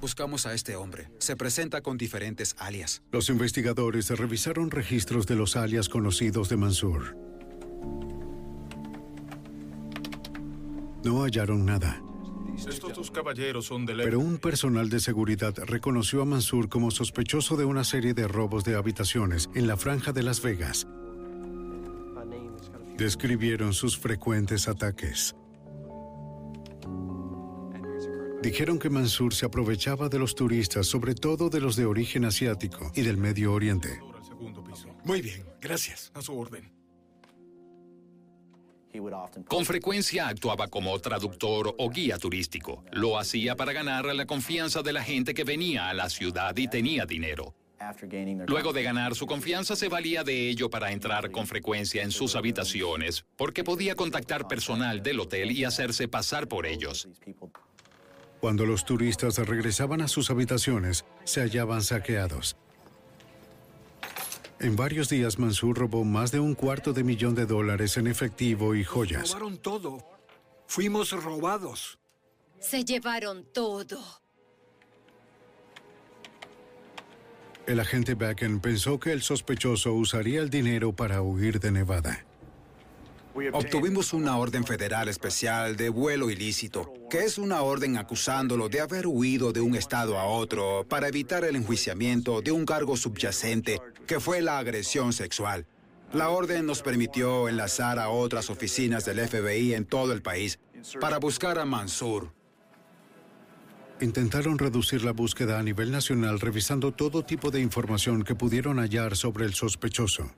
Buscamos 0.01 0.45
a 0.45 0.53
este 0.53 0.75
hombre. 0.75 1.09
Se 1.19 1.35
presenta 1.35 1.81
con 1.81 1.97
diferentes 1.97 2.55
alias. 2.59 3.01
Los 3.11 3.29
investigadores 3.29 4.09
revisaron 4.09 4.71
registros 4.71 5.25
de 5.25 5.35
los 5.35 5.55
alias 5.55 5.89
conocidos 5.89 6.49
de 6.49 6.57
Mansur. 6.57 7.17
No 11.03 11.23
hallaron 11.23 11.65
nada. 11.65 12.01
Estos 12.57 12.93
dos 12.93 13.11
caballeros 13.11 13.65
son 13.65 13.85
del... 13.85 13.97
Pero 13.97 14.19
un 14.19 14.37
personal 14.37 14.89
de 14.89 14.99
seguridad 14.99 15.53
reconoció 15.65 16.21
a 16.21 16.25
Mansur 16.25 16.69
como 16.69 16.89
sospechoso 16.89 17.57
de 17.57 17.65
una 17.65 17.83
serie 17.83 18.13
de 18.13 18.27
robos 18.27 18.63
de 18.63 18.75
habitaciones 18.75 19.49
en 19.55 19.67
la 19.67 19.77
franja 19.77 20.13
de 20.13 20.23
Las 20.23 20.41
Vegas. 20.41 20.87
Describieron 22.97 23.73
sus 23.73 23.97
frecuentes 23.97 24.67
ataques. 24.67 25.35
Dijeron 28.45 28.77
que 28.77 28.91
Mansur 28.91 29.33
se 29.33 29.47
aprovechaba 29.47 30.07
de 30.07 30.19
los 30.19 30.35
turistas, 30.35 30.85
sobre 30.85 31.15
todo 31.15 31.49
de 31.49 31.59
los 31.59 31.75
de 31.75 31.87
origen 31.87 32.25
asiático 32.25 32.91
y 32.93 33.01
del 33.01 33.17
Medio 33.17 33.51
Oriente. 33.51 33.99
Muy 35.03 35.23
bien, 35.23 35.43
gracias. 35.59 36.11
A 36.13 36.21
su 36.21 36.37
orden. 36.37 36.71
Con 39.47 39.65
frecuencia 39.65 40.27
actuaba 40.27 40.67
como 40.67 40.97
traductor 40.99 41.73
o 41.79 41.89
guía 41.89 42.19
turístico. 42.19 42.83
Lo 42.91 43.17
hacía 43.17 43.55
para 43.55 43.73
ganar 43.73 44.05
la 44.13 44.27
confianza 44.27 44.83
de 44.83 44.93
la 44.93 45.01
gente 45.01 45.33
que 45.33 45.43
venía 45.43 45.89
a 45.89 45.95
la 45.95 46.07
ciudad 46.07 46.55
y 46.55 46.67
tenía 46.67 47.07
dinero. 47.07 47.55
Luego 48.47 48.73
de 48.73 48.83
ganar 48.83 49.15
su 49.15 49.25
confianza, 49.25 49.75
se 49.75 49.89
valía 49.89 50.23
de 50.23 50.49
ello 50.49 50.69
para 50.69 50.91
entrar 50.91 51.31
con 51.31 51.47
frecuencia 51.47 52.03
en 52.03 52.11
sus 52.11 52.35
habitaciones, 52.35 53.25
porque 53.35 53.63
podía 53.63 53.95
contactar 53.95 54.47
personal 54.47 55.01
del 55.01 55.19
hotel 55.19 55.51
y 55.51 55.63
hacerse 55.63 56.07
pasar 56.07 56.47
por 56.47 56.67
ellos. 56.67 57.07
Cuando 58.39 58.65
los 58.65 58.85
turistas 58.85 59.37
regresaban 59.37 60.01
a 60.01 60.07
sus 60.07 60.29
habitaciones, 60.29 61.05
se 61.23 61.41
hallaban 61.41 61.81
saqueados. 61.81 62.55
En 64.59 64.75
varios 64.75 65.09
días, 65.09 65.37
Mansur 65.37 65.77
robó 65.77 66.03
más 66.03 66.31
de 66.31 66.39
un 66.39 66.55
cuarto 66.55 66.93
de 66.93 67.03
millón 67.03 67.35
de 67.35 67.45
dólares 67.45 67.97
en 67.97 68.07
efectivo 68.07 68.75
y 68.75 68.83
joyas. 68.83 69.31
Robaron 69.31 69.57
todo. 69.57 69.97
Fuimos 70.67 71.11
robados. 71.11 71.99
Se 72.59 72.83
llevaron 72.83 73.45
todo. 73.53 73.99
El 77.67 77.79
agente 77.79 78.13
Backen 78.13 78.59
pensó 78.59 78.99
que 78.99 79.11
el 79.11 79.23
sospechoso 79.23 79.93
usaría 79.93 80.39
el 80.41 80.49
dinero 80.49 80.93
para 80.93 81.21
huir 81.21 81.59
de 81.59 81.71
Nevada. 81.71 82.25
Obtuvimos 83.51 84.13
una 84.13 84.37
orden 84.37 84.63
federal 84.63 85.09
especial 85.09 85.75
de 85.75 85.89
vuelo 85.89 86.29
ilícito, 86.29 86.93
que 87.09 87.25
es 87.25 87.37
una 87.37 87.63
orden 87.63 87.97
acusándolo 87.97 88.69
de 88.69 88.79
haber 88.79 89.07
huido 89.07 89.51
de 89.51 89.59
un 89.59 89.75
estado 89.75 90.17
a 90.17 90.23
otro 90.23 90.85
para 90.87 91.09
evitar 91.09 91.43
el 91.43 91.57
enjuiciamiento 91.57 92.41
de 92.41 92.53
un 92.53 92.65
cargo 92.65 92.95
subyacente, 92.95 93.81
que 94.07 94.21
fue 94.21 94.41
la 94.41 94.57
agresión 94.57 95.11
sexual. 95.11 95.67
La 96.13 96.29
orden 96.29 96.65
nos 96.65 96.81
permitió 96.81 97.49
enlazar 97.49 97.99
a 97.99 98.07
otras 98.07 98.49
oficinas 98.49 99.03
del 99.03 99.19
FBI 99.19 99.73
en 99.73 99.83
todo 99.83 100.13
el 100.13 100.21
país 100.21 100.57
para 101.01 101.17
buscar 101.17 101.59
a 101.59 101.65
Mansur. 101.65 102.31
Intentaron 103.99 104.57
reducir 104.57 105.03
la 105.03 105.11
búsqueda 105.11 105.59
a 105.59 105.63
nivel 105.63 105.91
nacional 105.91 106.39
revisando 106.39 106.93
todo 106.93 107.25
tipo 107.25 107.51
de 107.51 107.59
información 107.59 108.23
que 108.23 108.35
pudieron 108.35 108.77
hallar 108.79 109.17
sobre 109.17 109.45
el 109.45 109.53
sospechoso. 109.53 110.31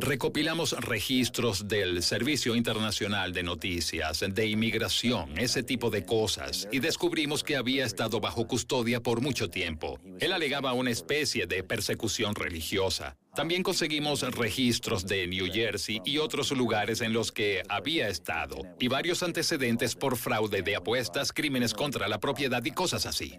Recopilamos 0.00 0.72
registros 0.80 1.68
del 1.68 2.02
Servicio 2.02 2.56
Internacional 2.56 3.32
de 3.32 3.42
Noticias, 3.42 4.24
de 4.26 4.46
inmigración, 4.46 5.38
ese 5.38 5.62
tipo 5.62 5.90
de 5.90 6.04
cosas, 6.04 6.68
y 6.72 6.80
descubrimos 6.80 7.44
que 7.44 7.56
había 7.56 7.84
estado 7.84 8.20
bajo 8.20 8.46
custodia 8.46 9.00
por 9.00 9.20
mucho 9.20 9.48
tiempo. 9.48 9.98
Él 10.18 10.32
alegaba 10.32 10.72
una 10.72 10.90
especie 10.90 11.46
de 11.46 11.62
persecución 11.62 12.34
religiosa. 12.34 13.16
También 13.34 13.62
conseguimos 13.62 14.22
registros 14.34 15.06
de 15.06 15.26
New 15.26 15.46
Jersey 15.52 16.00
y 16.04 16.18
otros 16.18 16.50
lugares 16.50 17.00
en 17.00 17.12
los 17.12 17.30
que 17.30 17.62
había 17.68 18.08
estado, 18.08 18.62
y 18.78 18.88
varios 18.88 19.22
antecedentes 19.22 19.94
por 19.94 20.16
fraude 20.16 20.62
de 20.62 20.76
apuestas, 20.76 21.32
crímenes 21.32 21.74
contra 21.74 22.08
la 22.08 22.18
propiedad 22.18 22.64
y 22.64 22.72
cosas 22.72 23.06
así. 23.06 23.38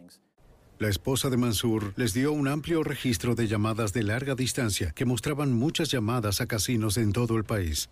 La 0.81 0.89
esposa 0.89 1.29
de 1.29 1.37
Mansur 1.37 1.93
les 1.95 2.11
dio 2.11 2.31
un 2.31 2.47
amplio 2.47 2.81
registro 2.81 3.35
de 3.35 3.47
llamadas 3.47 3.93
de 3.93 4.01
larga 4.01 4.33
distancia 4.33 4.89
que 4.95 5.05
mostraban 5.05 5.53
muchas 5.53 5.91
llamadas 5.91 6.41
a 6.41 6.47
casinos 6.47 6.97
en 6.97 7.13
todo 7.13 7.37
el 7.37 7.43
país. 7.43 7.87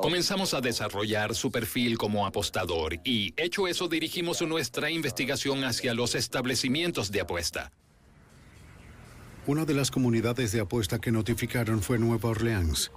Comenzamos 0.00 0.54
a 0.54 0.62
desarrollar 0.62 1.34
su 1.34 1.50
perfil 1.50 1.98
como 1.98 2.26
apostador 2.26 2.98
y, 3.04 3.34
hecho 3.36 3.68
eso, 3.68 3.86
dirigimos 3.86 4.40
nuestra 4.40 4.90
investigación 4.90 5.62
hacia 5.64 5.92
los 5.92 6.14
establecimientos 6.14 7.12
de 7.12 7.20
apuesta. 7.20 7.70
Una 9.46 9.66
de 9.66 9.74
las 9.74 9.90
comunidades 9.90 10.52
de 10.52 10.60
apuesta 10.60 10.98
que 10.98 11.12
notificaron 11.12 11.82
fue 11.82 11.98
Nueva 11.98 12.30
Orleans. 12.30 12.92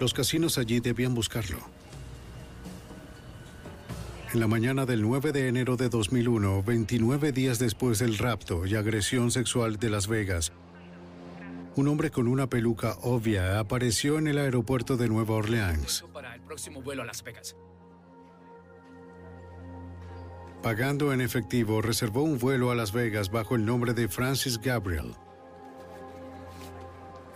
Los 0.00 0.14
casinos 0.14 0.56
allí 0.56 0.80
debían 0.80 1.14
buscarlo. 1.14 1.75
En 4.32 4.40
la 4.40 4.48
mañana 4.48 4.86
del 4.86 5.02
9 5.02 5.30
de 5.30 5.48
enero 5.48 5.76
de 5.76 5.88
2001, 5.88 6.62
29 6.64 7.30
días 7.30 7.58
después 7.60 8.00
del 8.00 8.18
rapto 8.18 8.66
y 8.66 8.74
agresión 8.74 9.30
sexual 9.30 9.78
de 9.78 9.88
Las 9.88 10.08
Vegas, 10.08 10.52
un 11.76 11.86
hombre 11.88 12.10
con 12.10 12.26
una 12.26 12.48
peluca 12.48 12.96
obvia 13.02 13.60
apareció 13.60 14.18
en 14.18 14.26
el 14.26 14.38
aeropuerto 14.38 14.96
de 14.96 15.08
Nueva 15.08 15.36
Orleans. 15.36 16.04
Para 16.12 16.34
el 16.34 16.40
próximo 16.40 16.82
vuelo 16.82 17.02
a 17.02 17.06
Las 17.06 17.22
Vegas. 17.22 17.56
Pagando 20.60 21.12
en 21.12 21.20
efectivo, 21.20 21.80
reservó 21.80 22.22
un 22.22 22.38
vuelo 22.38 22.72
a 22.72 22.74
Las 22.74 22.92
Vegas 22.92 23.30
bajo 23.30 23.54
el 23.54 23.64
nombre 23.64 23.94
de 23.94 24.08
Francis 24.08 24.58
Gabriel. 24.58 25.14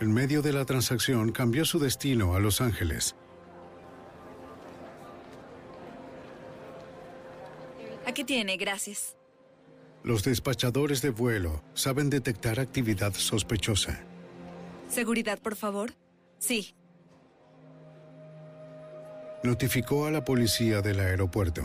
En 0.01 0.11
medio 0.13 0.41
de 0.41 0.51
la 0.51 0.65
transacción, 0.65 1.31
cambió 1.31 1.63
su 1.63 1.79
destino 1.79 2.35
a 2.35 2.39
Los 2.39 2.59
Ángeles. 2.59 3.15
Aquí 8.11 8.25
tiene, 8.25 8.57
gracias. 8.57 9.15
Los 10.03 10.25
despachadores 10.25 11.01
de 11.01 11.11
vuelo 11.11 11.63
saben 11.73 12.09
detectar 12.09 12.59
actividad 12.59 13.13
sospechosa. 13.13 14.03
¿Seguridad, 14.89 15.39
por 15.39 15.55
favor? 15.55 15.93
Sí. 16.37 16.75
Notificó 19.43 20.07
a 20.07 20.11
la 20.11 20.25
policía 20.25 20.81
del 20.81 20.99
aeropuerto. 20.99 21.61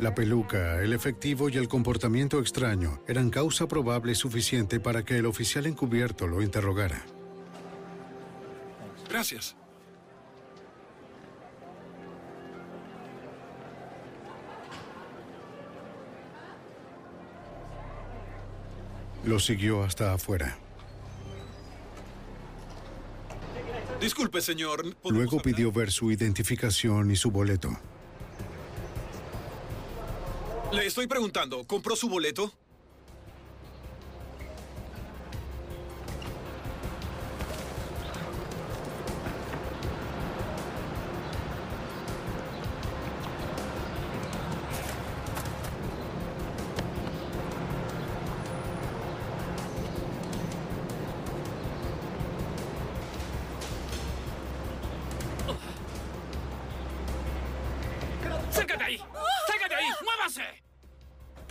La 0.00 0.12
peluca, 0.12 0.82
el 0.82 0.92
efectivo 0.92 1.48
y 1.48 1.56
el 1.56 1.68
comportamiento 1.68 2.40
extraño 2.40 3.00
eran 3.06 3.30
causa 3.30 3.68
probable 3.68 4.16
suficiente 4.16 4.80
para 4.80 5.04
que 5.04 5.18
el 5.18 5.26
oficial 5.26 5.66
encubierto 5.66 6.26
lo 6.26 6.42
interrogara. 6.42 7.06
Gracias. 9.14 9.54
Lo 19.24 19.38
siguió 19.38 19.84
hasta 19.84 20.14
afuera. 20.14 20.58
Disculpe, 24.00 24.40
señor. 24.40 24.84
Luego 25.04 25.38
pidió 25.38 25.70
ver 25.70 25.92
su 25.92 26.10
identificación 26.10 27.12
y 27.12 27.14
su 27.14 27.30
boleto. 27.30 27.70
Le 30.72 30.86
estoy 30.86 31.06
preguntando, 31.06 31.64
¿compró 31.68 31.94
su 31.94 32.08
boleto? 32.08 32.52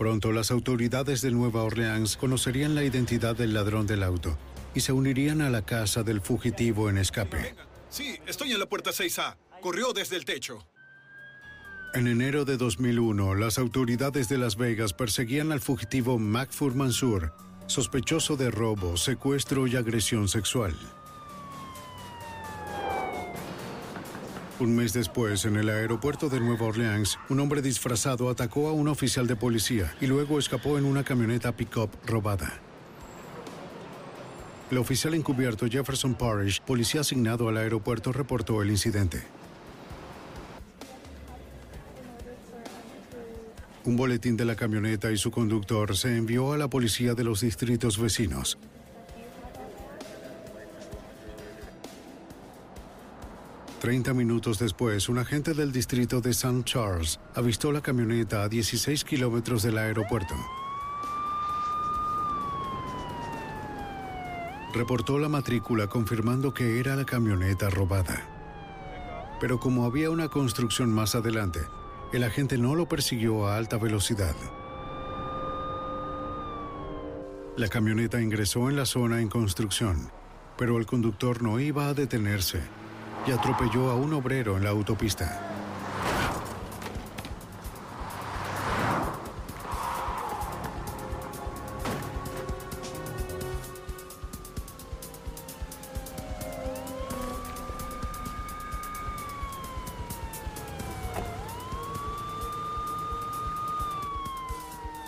Pronto 0.03 0.33
las 0.33 0.51
autoridades 0.51 1.21
de 1.21 1.31
Nueva 1.31 1.63
Orleans 1.63 2.17
conocerían 2.17 2.75
la 2.75 2.83
identidad 2.83 3.37
del 3.37 3.53
ladrón 3.53 3.87
del 3.87 4.03
auto 4.03 4.37
y 4.75 4.81
se 4.81 4.91
unirían 4.91 5.41
a 5.41 5.49
la 5.49 5.61
casa 5.61 6.03
del 6.03 6.19
fugitivo 6.19 6.89
en 6.89 6.97
escape. 6.97 7.55
Sí, 7.89 8.19
estoy 8.27 8.51
en 8.51 8.59
la 8.59 8.65
puerta 8.65 8.91
6A. 8.91 9.37
Corrió 9.61 9.93
desde 9.93 10.17
el 10.17 10.25
techo. 10.25 10.67
En 11.93 12.07
enero 12.07 12.43
de 12.43 12.57
2001, 12.57 13.35
las 13.35 13.57
autoridades 13.57 14.27
de 14.27 14.37
Las 14.37 14.57
Vegas 14.57 14.91
perseguían 14.91 15.53
al 15.53 15.61
fugitivo 15.61 16.19
Macfur 16.19 16.75
Mansur, 16.75 17.31
sospechoso 17.67 18.35
de 18.35 18.51
robo, 18.51 18.97
secuestro 18.97 19.67
y 19.67 19.77
agresión 19.77 20.27
sexual. 20.27 20.75
Un 24.63 24.77
mes 24.77 24.93
después, 24.93 25.43
en 25.43 25.57
el 25.57 25.67
aeropuerto 25.67 26.29
de 26.29 26.39
Nueva 26.39 26.67
Orleans, 26.67 27.19
un 27.27 27.41
hombre 27.41 27.61
disfrazado 27.61 28.29
atacó 28.29 28.69
a 28.69 28.71
un 28.71 28.87
oficial 28.87 29.27
de 29.27 29.35
policía 29.35 29.93
y 29.99 30.07
luego 30.07 30.39
escapó 30.39 30.77
en 30.77 30.85
una 30.85 31.03
camioneta 31.03 31.51
pick-up 31.51 31.89
robada. 32.05 32.61
El 34.71 34.77
oficial 34.77 35.15
encubierto 35.15 35.67
Jefferson 35.67 36.15
Parrish, 36.15 36.61
policía 36.61 37.01
asignado 37.01 37.49
al 37.49 37.57
aeropuerto, 37.57 38.13
reportó 38.13 38.61
el 38.61 38.69
incidente. 38.69 39.23
Un 43.83 43.97
boletín 43.97 44.37
de 44.37 44.45
la 44.45 44.55
camioneta 44.55 45.11
y 45.11 45.17
su 45.17 45.29
conductor 45.29 45.97
se 45.97 46.15
envió 46.15 46.53
a 46.53 46.57
la 46.57 46.69
policía 46.69 47.15
de 47.15 47.25
los 47.25 47.41
distritos 47.41 47.99
vecinos. 47.99 48.57
Treinta 53.83 54.13
minutos 54.13 54.59
después, 54.59 55.09
un 55.09 55.17
agente 55.17 55.53
del 55.53 55.73
distrito 55.73 56.21
de 56.21 56.29
St. 56.29 56.63
Charles 56.63 57.19
avistó 57.35 57.69
la 57.73 57.81
camioneta 57.81 58.43
a 58.43 58.47
16 58.47 59.03
kilómetros 59.03 59.61
del 59.61 59.77
aeropuerto. 59.77 60.33
Reportó 64.73 65.19
la 65.19 65.27
matrícula 65.27 65.87
confirmando 65.87 66.53
que 66.53 66.79
era 66.79 66.95
la 66.95 67.03
camioneta 67.03 67.69
robada. 67.69 68.25
Pero 69.41 69.59
como 69.59 69.83
había 69.83 70.11
una 70.11 70.29
construcción 70.29 70.89
más 70.89 71.13
adelante, 71.13 71.59
el 72.13 72.23
agente 72.23 72.57
no 72.57 72.75
lo 72.75 72.87
persiguió 72.87 73.47
a 73.47 73.57
alta 73.57 73.77
velocidad. 73.77 74.35
La 77.57 77.67
camioneta 77.67 78.21
ingresó 78.21 78.69
en 78.69 78.77
la 78.77 78.85
zona 78.85 79.19
en 79.19 79.27
construcción, 79.27 80.09
pero 80.57 80.77
el 80.77 80.85
conductor 80.85 81.43
no 81.43 81.59
iba 81.59 81.87
a 81.87 81.93
detenerse 81.93 82.61
y 83.25 83.31
atropelló 83.31 83.89
a 83.89 83.95
un 83.95 84.13
obrero 84.13 84.57
en 84.57 84.63
la 84.63 84.71
autopista. 84.71 85.53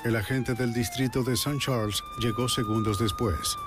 El 0.06 0.16
agente 0.16 0.54
del 0.54 0.72
distrito 0.72 1.24
de 1.24 1.34
St. 1.34 1.58
Charles 1.58 2.04
llegó 2.20 2.48
segundos 2.48 3.00
después. 3.00 3.58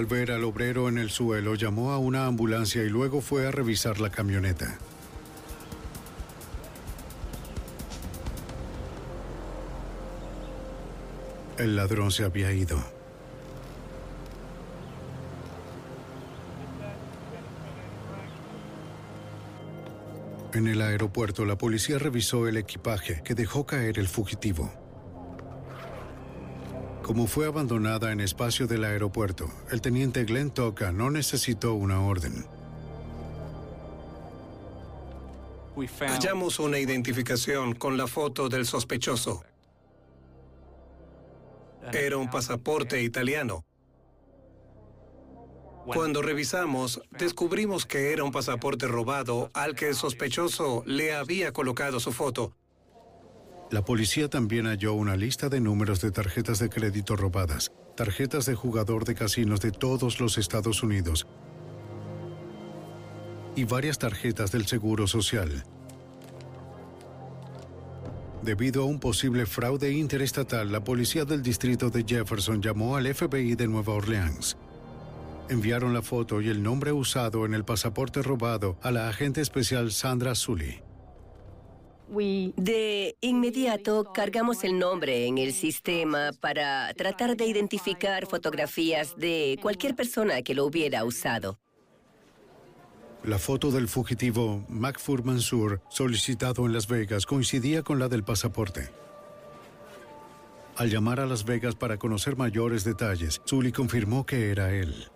Al 0.00 0.06
ver 0.06 0.32
al 0.32 0.44
obrero 0.44 0.88
en 0.88 0.96
el 0.96 1.10
suelo, 1.10 1.56
llamó 1.56 1.92
a 1.92 1.98
una 1.98 2.24
ambulancia 2.24 2.82
y 2.82 2.88
luego 2.88 3.20
fue 3.20 3.46
a 3.46 3.50
revisar 3.50 4.00
la 4.00 4.08
camioneta. 4.08 4.78
El 11.58 11.76
ladrón 11.76 12.10
se 12.12 12.24
había 12.24 12.50
ido. 12.50 12.82
En 20.54 20.66
el 20.66 20.80
aeropuerto, 20.80 21.44
la 21.44 21.58
policía 21.58 21.98
revisó 21.98 22.48
el 22.48 22.56
equipaje 22.56 23.20
que 23.22 23.34
dejó 23.34 23.66
caer 23.66 23.98
el 23.98 24.08
fugitivo. 24.08 24.79
Como 27.10 27.26
fue 27.26 27.46
abandonada 27.46 28.12
en 28.12 28.20
espacio 28.20 28.68
del 28.68 28.84
aeropuerto, 28.84 29.50
el 29.72 29.80
teniente 29.80 30.22
Glenn 30.22 30.52
Toca 30.52 30.92
no 30.92 31.10
necesitó 31.10 31.74
una 31.74 32.00
orden. 32.00 32.46
Hallamos 35.98 36.60
una 36.60 36.78
identificación 36.78 37.74
con 37.74 37.96
la 37.96 38.06
foto 38.06 38.48
del 38.48 38.64
sospechoso. 38.64 39.42
Era 41.92 42.16
un 42.16 42.30
pasaporte 42.30 43.02
italiano. 43.02 43.64
Cuando 45.86 46.22
revisamos, 46.22 47.02
descubrimos 47.10 47.86
que 47.86 48.12
era 48.12 48.22
un 48.22 48.30
pasaporte 48.30 48.86
robado 48.86 49.50
al 49.52 49.74
que 49.74 49.88
el 49.88 49.96
sospechoso 49.96 50.84
le 50.86 51.12
había 51.12 51.52
colocado 51.52 51.98
su 51.98 52.12
foto. 52.12 52.54
La 53.70 53.84
policía 53.84 54.28
también 54.28 54.66
halló 54.66 54.94
una 54.94 55.16
lista 55.16 55.48
de 55.48 55.60
números 55.60 56.00
de 56.00 56.10
tarjetas 56.10 56.58
de 56.58 56.68
crédito 56.68 57.14
robadas, 57.14 57.70
tarjetas 57.96 58.44
de 58.46 58.56
jugador 58.56 59.04
de 59.04 59.14
casinos 59.14 59.60
de 59.60 59.70
todos 59.70 60.18
los 60.18 60.38
Estados 60.38 60.82
Unidos 60.82 61.28
y 63.54 63.64
varias 63.64 63.98
tarjetas 63.98 64.50
del 64.50 64.66
Seguro 64.66 65.06
Social. 65.06 65.64
Debido 68.42 68.82
a 68.82 68.86
un 68.86 68.98
posible 68.98 69.46
fraude 69.46 69.92
interestatal, 69.92 70.72
la 70.72 70.82
policía 70.82 71.24
del 71.24 71.42
distrito 71.42 71.90
de 71.90 72.04
Jefferson 72.04 72.62
llamó 72.62 72.96
al 72.96 73.12
FBI 73.14 73.54
de 73.54 73.68
Nueva 73.68 73.92
Orleans. 73.92 74.56
Enviaron 75.48 75.94
la 75.94 76.02
foto 76.02 76.40
y 76.40 76.48
el 76.48 76.62
nombre 76.62 76.90
usado 76.90 77.44
en 77.44 77.54
el 77.54 77.64
pasaporte 77.64 78.22
robado 78.22 78.78
a 78.82 78.90
la 78.90 79.08
agente 79.08 79.40
especial 79.40 79.92
Sandra 79.92 80.34
Sully. 80.34 80.89
De 82.10 83.16
inmediato 83.20 84.12
cargamos 84.12 84.64
el 84.64 84.78
nombre 84.78 85.26
en 85.26 85.38
el 85.38 85.52
sistema 85.52 86.32
para 86.40 86.92
tratar 86.94 87.36
de 87.36 87.46
identificar 87.46 88.26
fotografías 88.26 89.16
de 89.16 89.58
cualquier 89.62 89.94
persona 89.94 90.42
que 90.42 90.54
lo 90.54 90.64
hubiera 90.64 91.04
usado. 91.04 91.58
La 93.22 93.38
foto 93.38 93.70
del 93.70 93.86
fugitivo 93.86 94.64
Macfur 94.68 95.24
Mansour, 95.24 95.82
solicitado 95.88 96.66
en 96.66 96.72
Las 96.72 96.88
Vegas, 96.88 97.26
coincidía 97.26 97.82
con 97.82 97.98
la 98.00 98.08
del 98.08 98.24
pasaporte. 98.24 98.90
Al 100.76 100.90
llamar 100.90 101.20
a 101.20 101.26
Las 101.26 101.44
Vegas 101.44 101.76
para 101.76 101.98
conocer 101.98 102.36
mayores 102.36 102.82
detalles, 102.82 103.40
Sully 103.44 103.70
confirmó 103.70 104.26
que 104.26 104.50
era 104.50 104.72
él. 104.72 105.10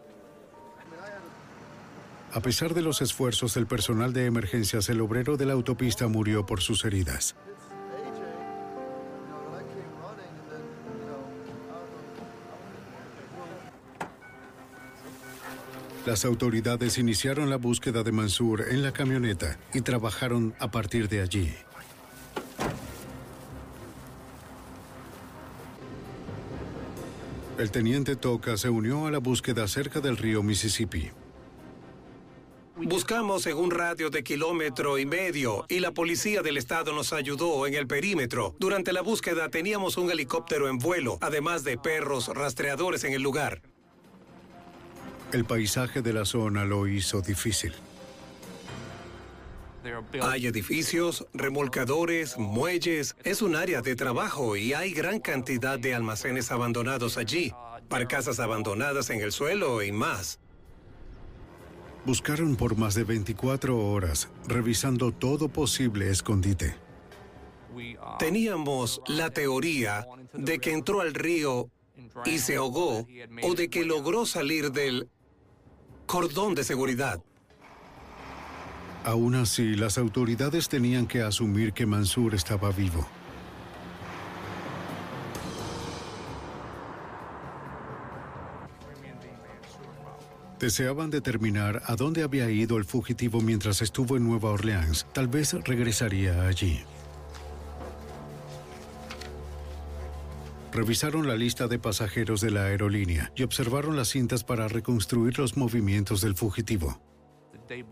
A 2.35 2.41
pesar 2.41 2.75
de 2.75 2.83
los 2.83 3.01
esfuerzos 3.01 3.55
del 3.55 3.69
personal 3.69 4.13
de 4.13 4.27
emergencias, 4.27 4.89
el 4.89 5.01
obrero 5.01 5.37
de 5.37 5.47
la 5.47 5.53
autopista 5.53 6.09
murió 6.09 6.45
por 6.45 6.61
sus 6.61 6.85
heridas. 6.85 7.37
Las 16.05 16.25
autoridades 16.25 16.99
iniciaron 16.99 17.51
la 17.51 17.57
búsqueda 17.57 18.03
de 18.03 18.11
Mansur 18.11 18.65
en 18.69 18.83
la 18.83 18.91
camioneta 18.91 19.57
y 19.73 19.83
trabajaron 19.83 20.57
a 20.59 20.73
partir 20.73 21.09
de 21.09 21.21
allí. 21.21 21.55
El 27.59 27.71
teniente 27.71 28.17
Toca 28.17 28.57
se 28.57 28.71
unió 28.71 29.07
a 29.07 29.13
la 29.13 29.19
búsqueda 29.19 29.69
cerca 29.69 30.01
del 30.01 30.17
río 30.17 30.43
Mississippi. 30.43 31.13
Buscamos 32.77 33.47
en 33.47 33.57
un 33.57 33.71
radio 33.71 34.11
de 34.11 34.25
kilómetro 34.25 34.99
y 34.99 35.07
medio 35.07 35.65
y 35.69 35.79
la 35.79 35.93
policía 35.93 36.43
del 36.43 36.57
estado 36.57 36.93
nos 36.93 37.13
ayudó 37.13 37.69
en 37.69 37.75
el 37.75 37.87
perímetro. 37.87 38.57
Durante 38.59 38.93
la 38.93 39.01
búsqueda 39.01 39.49
teníamos 39.49 39.97
un 39.97 40.11
helicóptero 40.11 40.69
en 40.69 40.79
vuelo, 40.79 41.19
además 41.21 41.63
de 41.63 41.79
perros 41.79 42.29
rastreadores 42.29 43.05
en 43.05 43.13
el 43.13 43.23
lugar. 43.23 43.63
El 45.33 45.45
paisaje 45.45 46.03
de 46.03 46.13
la 46.13 46.25
zona 46.25 46.65
lo 46.65 46.89
hizo 46.89 47.21
difícil. 47.21 47.75
Hay 50.23 50.47
edificios, 50.47 51.27
remolcadores, 51.33 52.39
muelles. 52.39 53.15
Es 53.23 53.41
un 53.41 53.55
área 53.55 53.83
de 53.83 53.95
trabajo 53.95 54.57
y 54.57 54.73
hay 54.73 54.93
gran 54.93 55.21
cantidad 55.21 55.79
de 55.79 55.95
almacenes 55.95 56.51
abandonados 56.51 57.19
allí, 57.19 57.53
barcazas 57.89 58.41
abandonadas 58.41 59.11
en 59.11 59.21
el 59.21 59.31
suelo 59.31 59.83
y 59.83 59.93
más. 59.93 60.41
Buscaron 62.07 62.57
por 62.57 62.77
más 62.77 62.95
de 62.95 63.05
24 63.05 63.79
horas, 63.79 64.29
revisando 64.47 65.13
todo 65.13 65.49
posible 65.49 66.11
escondite. 66.11 66.77
Teníamos 68.19 69.01
la 69.07 69.31
teoría 69.31 70.07
de 70.33 70.59
que 70.59 70.73
entró 70.73 71.01
al 71.01 71.15
río 71.15 71.71
y 72.25 72.39
se 72.39 72.57
ahogó 72.57 73.07
o 73.43 73.55
de 73.55 73.69
que 73.69 73.85
logró 73.85 74.27
salir 74.27 74.71
del 74.71 75.09
cordón 76.07 76.55
de 76.55 76.65
seguridad. 76.65 77.23
Aún 79.05 79.35
así, 79.35 79.75
las 79.75 79.99
autoridades 79.99 80.69
tenían 80.69 81.07
que 81.07 81.23
asumir 81.23 81.73
que 81.73 81.85
Mansur 81.85 82.35
estaba 82.35 82.71
vivo. 82.71 83.07
Deseaban 90.65 91.11
determinar 91.11 91.83
a 91.85 91.95
dónde 91.95 92.23
había 92.23 92.49
ido 92.49 92.79
el 92.79 92.87
fugitivo 92.87 93.43
mientras 93.43 93.83
estuvo 93.83 94.17
en 94.17 94.25
Nueva 94.25 94.49
Orleans. 94.49 95.07
Tal 95.13 95.29
vez 95.29 95.53
regresaría 95.53 96.47
allí. 96.47 96.81
Revisaron 100.73 101.29
la 101.29 101.37
lista 101.37 101.69
de 101.69 101.79
pasajeros 101.79 102.41
de 102.41 102.51
la 102.51 102.65
aerolínea 102.65 103.31
y 103.37 103.43
observaron 103.43 103.95
las 103.95 104.09
cintas 104.09 104.43
para 104.43 104.67
reconstruir 104.67 105.39
los 105.39 105.59
movimientos 105.59 106.23
del 106.23 106.35
fugitivo. 106.35 106.99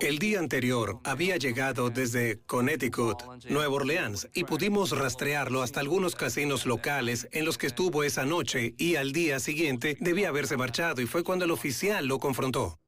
El 0.00 0.18
día 0.18 0.38
anterior 0.38 1.00
había 1.04 1.36
llegado 1.36 1.90
desde 1.90 2.40
Connecticut, 2.46 3.22
Nueva 3.48 3.74
Orleans, 3.74 4.28
y 4.34 4.44
pudimos 4.44 4.96
rastrearlo 4.96 5.62
hasta 5.62 5.80
algunos 5.80 6.14
casinos 6.14 6.66
locales 6.66 7.28
en 7.32 7.44
los 7.44 7.58
que 7.58 7.68
estuvo 7.68 8.04
esa 8.04 8.24
noche 8.24 8.74
y 8.76 8.96
al 8.96 9.12
día 9.12 9.40
siguiente 9.40 9.96
debía 10.00 10.28
haberse 10.28 10.56
marchado 10.56 11.00
y 11.00 11.06
fue 11.06 11.24
cuando 11.24 11.44
el 11.44 11.50
oficial 11.50 12.06
lo 12.06 12.18
confrontó. 12.18 12.78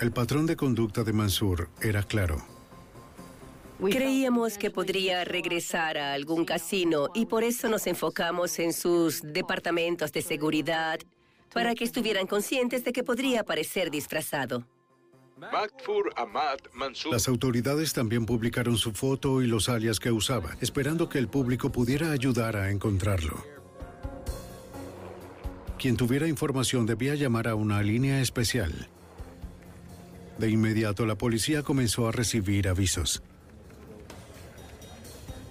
El 0.00 0.12
patrón 0.12 0.46
de 0.46 0.56
conducta 0.56 1.02
de 1.02 1.12
Mansur 1.12 1.68
era 1.82 2.02
claro. 2.02 2.44
Creíamos 3.80 4.58
que 4.58 4.70
podría 4.70 5.24
regresar 5.24 5.98
a 5.98 6.12
algún 6.12 6.44
casino 6.44 7.08
y 7.14 7.26
por 7.26 7.44
eso 7.44 7.68
nos 7.68 7.86
enfocamos 7.86 8.58
en 8.58 8.72
sus 8.72 9.22
departamentos 9.22 10.10
de 10.12 10.22
seguridad 10.22 10.98
para 11.52 11.74
que 11.74 11.84
estuvieran 11.84 12.26
conscientes 12.26 12.84
de 12.84 12.92
que 12.92 13.02
podría 13.02 13.40
aparecer 13.40 13.90
disfrazado. 13.90 14.66
Las 17.10 17.28
autoridades 17.28 17.92
también 17.92 18.26
publicaron 18.26 18.76
su 18.76 18.92
foto 18.92 19.40
y 19.40 19.46
los 19.46 19.68
alias 19.68 20.00
que 20.00 20.10
usaba, 20.10 20.56
esperando 20.60 21.08
que 21.08 21.18
el 21.18 21.28
público 21.28 21.70
pudiera 21.70 22.10
ayudar 22.10 22.56
a 22.56 22.70
encontrarlo. 22.70 23.44
Quien 25.78 25.96
tuviera 25.96 26.26
información 26.26 26.86
debía 26.86 27.14
llamar 27.14 27.46
a 27.46 27.54
una 27.54 27.82
línea 27.82 28.20
especial. 28.20 28.88
De 30.38 30.50
inmediato 30.50 31.06
la 31.06 31.16
policía 31.16 31.62
comenzó 31.62 32.08
a 32.08 32.12
recibir 32.12 32.68
avisos. 32.68 33.22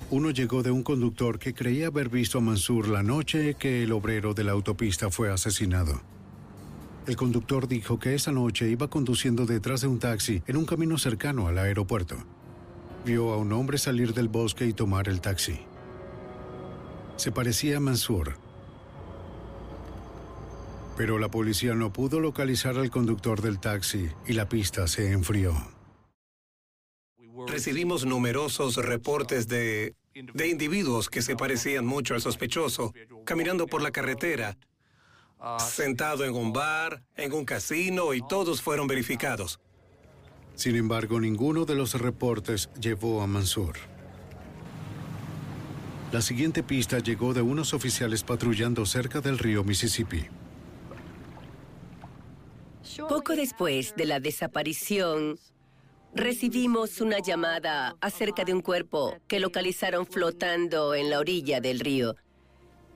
Uno 0.10 0.32
llegó 0.32 0.64
de 0.64 0.72
un 0.72 0.84
conductor 0.84 1.38
que 1.38 1.54
creía 1.54 1.88
haber 1.88 2.08
visto 2.08 2.38
a 2.38 2.42
Mansur 2.42 2.88
la 2.88 3.04
noche 3.04 3.56
que 3.56 3.84
el 3.84 3.92
obrero 3.92 4.34
de 4.34 4.46
la 4.46 4.54
autopista 4.54 5.12
fue 5.12 5.30
asesinado. 5.30 6.00
El 7.08 7.18
conductor 7.18 7.68
dijo 7.68 8.00
que 8.00 8.16
esa 8.16 8.32
noche 8.32 8.70
iba 8.70 8.88
conduciendo 8.88 9.46
detrás 9.46 9.82
de 9.82 9.88
un 9.88 10.00
taxi 10.00 10.44
en 10.48 10.56
un 10.56 10.66
camino 10.66 10.98
cercano 10.98 11.48
al 11.50 11.58
aeropuerto. 11.58 12.16
Vio 13.06 13.34
a 13.34 13.38
un 13.38 13.52
hombre 13.52 13.78
salir 13.78 14.14
del 14.14 14.30
bosque 14.30 14.66
y 14.66 14.72
tomar 14.72 15.10
el 15.10 15.20
taxi. 15.20 15.60
Se 17.18 17.34
parecía 17.34 17.78
a 17.78 17.80
Mansur. 17.82 18.36
Pero 20.96 21.20
la 21.20 21.30
policía 21.30 21.76
no 21.76 21.92
pudo 21.92 22.22
localizar 22.22 22.78
al 22.78 22.90
conductor 22.90 23.42
del 23.42 23.60
taxi 23.60 24.08
y 24.26 24.34
la 24.34 24.48
pista 24.48 24.88
se 24.88 25.12
enfrió. 25.12 25.77
Recibimos 27.46 28.06
numerosos 28.06 28.78
reportes 28.78 29.48
de, 29.48 29.96
de 30.14 30.48
individuos 30.48 31.10
que 31.10 31.22
se 31.22 31.36
parecían 31.36 31.86
mucho 31.86 32.16
al 32.16 32.22
sospechoso, 32.22 32.94
caminando 33.26 33.68
por 33.68 33.82
la 33.82 33.92
carretera, 33.92 34.58
sentado 35.60 36.26
en 36.26 36.34
un 36.34 36.52
bar, 36.52 37.04
en 37.16 37.34
un 37.34 37.46
casino 37.46 38.14
y 38.14 38.22
todos 38.28 38.62
fueron 38.62 38.88
verificados. 38.88 39.60
Sin 40.56 40.76
embargo, 40.76 41.20
ninguno 41.20 41.66
de 41.66 41.76
los 41.76 41.94
reportes 41.94 42.70
llevó 42.82 43.22
a 43.22 43.28
Mansur. 43.28 43.76
La 46.12 46.22
siguiente 46.22 46.64
pista 46.64 47.00
llegó 47.00 47.34
de 47.34 47.42
unos 47.42 47.74
oficiales 47.74 48.24
patrullando 48.24 48.86
cerca 48.86 49.22
del 49.22 49.38
río 49.38 49.64
Mississippi. 49.64 50.26
Poco 53.08 53.36
después 53.36 53.94
de 53.96 54.06
la 54.06 54.20
desaparición, 54.20 55.38
recibimos 56.14 57.02
una 57.02 57.20
llamada 57.20 57.96
acerca 58.02 58.44
de 58.44 58.54
un 58.54 58.62
cuerpo 58.62 59.16
que 59.28 59.40
localizaron 59.40 60.06
flotando 60.06 60.96
en 60.96 61.10
la 61.10 61.20
orilla 61.20 61.62
del 61.62 61.80
río. 61.80 62.16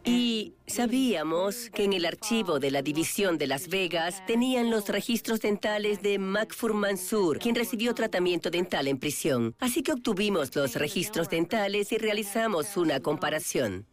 Y 0.03 0.55
sabíamos 0.65 1.69
que 1.69 1.83
en 1.83 1.93
el 1.93 2.05
archivo 2.05 2.59
de 2.59 2.71
la 2.71 2.81
División 2.81 3.37
de 3.37 3.45
Las 3.45 3.67
Vegas 3.67 4.25
tenían 4.25 4.71
los 4.71 4.89
registros 4.89 5.41
dentales 5.41 6.01
de 6.01 6.17
Macfur 6.17 6.73
Mansur, 6.73 7.37
quien 7.37 7.53
recibió 7.53 7.93
tratamiento 7.93 8.49
dental 8.49 8.87
en 8.87 8.97
prisión. 8.97 9.55
Así 9.59 9.83
que 9.83 9.93
obtuvimos 9.93 10.55
los 10.55 10.73
registros 10.73 11.29
dentales 11.29 11.91
y 11.91 11.99
realizamos 11.99 12.77
una 12.77 12.99
comparación. 12.99 13.85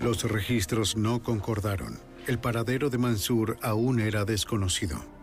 Los 0.00 0.30
registros 0.30 0.96
no 0.96 1.22
concordaron. 1.22 1.98
El 2.26 2.38
paradero 2.38 2.90
de 2.90 2.98
Mansur 2.98 3.56
aún 3.62 4.00
era 4.00 4.26
desconocido. 4.26 5.13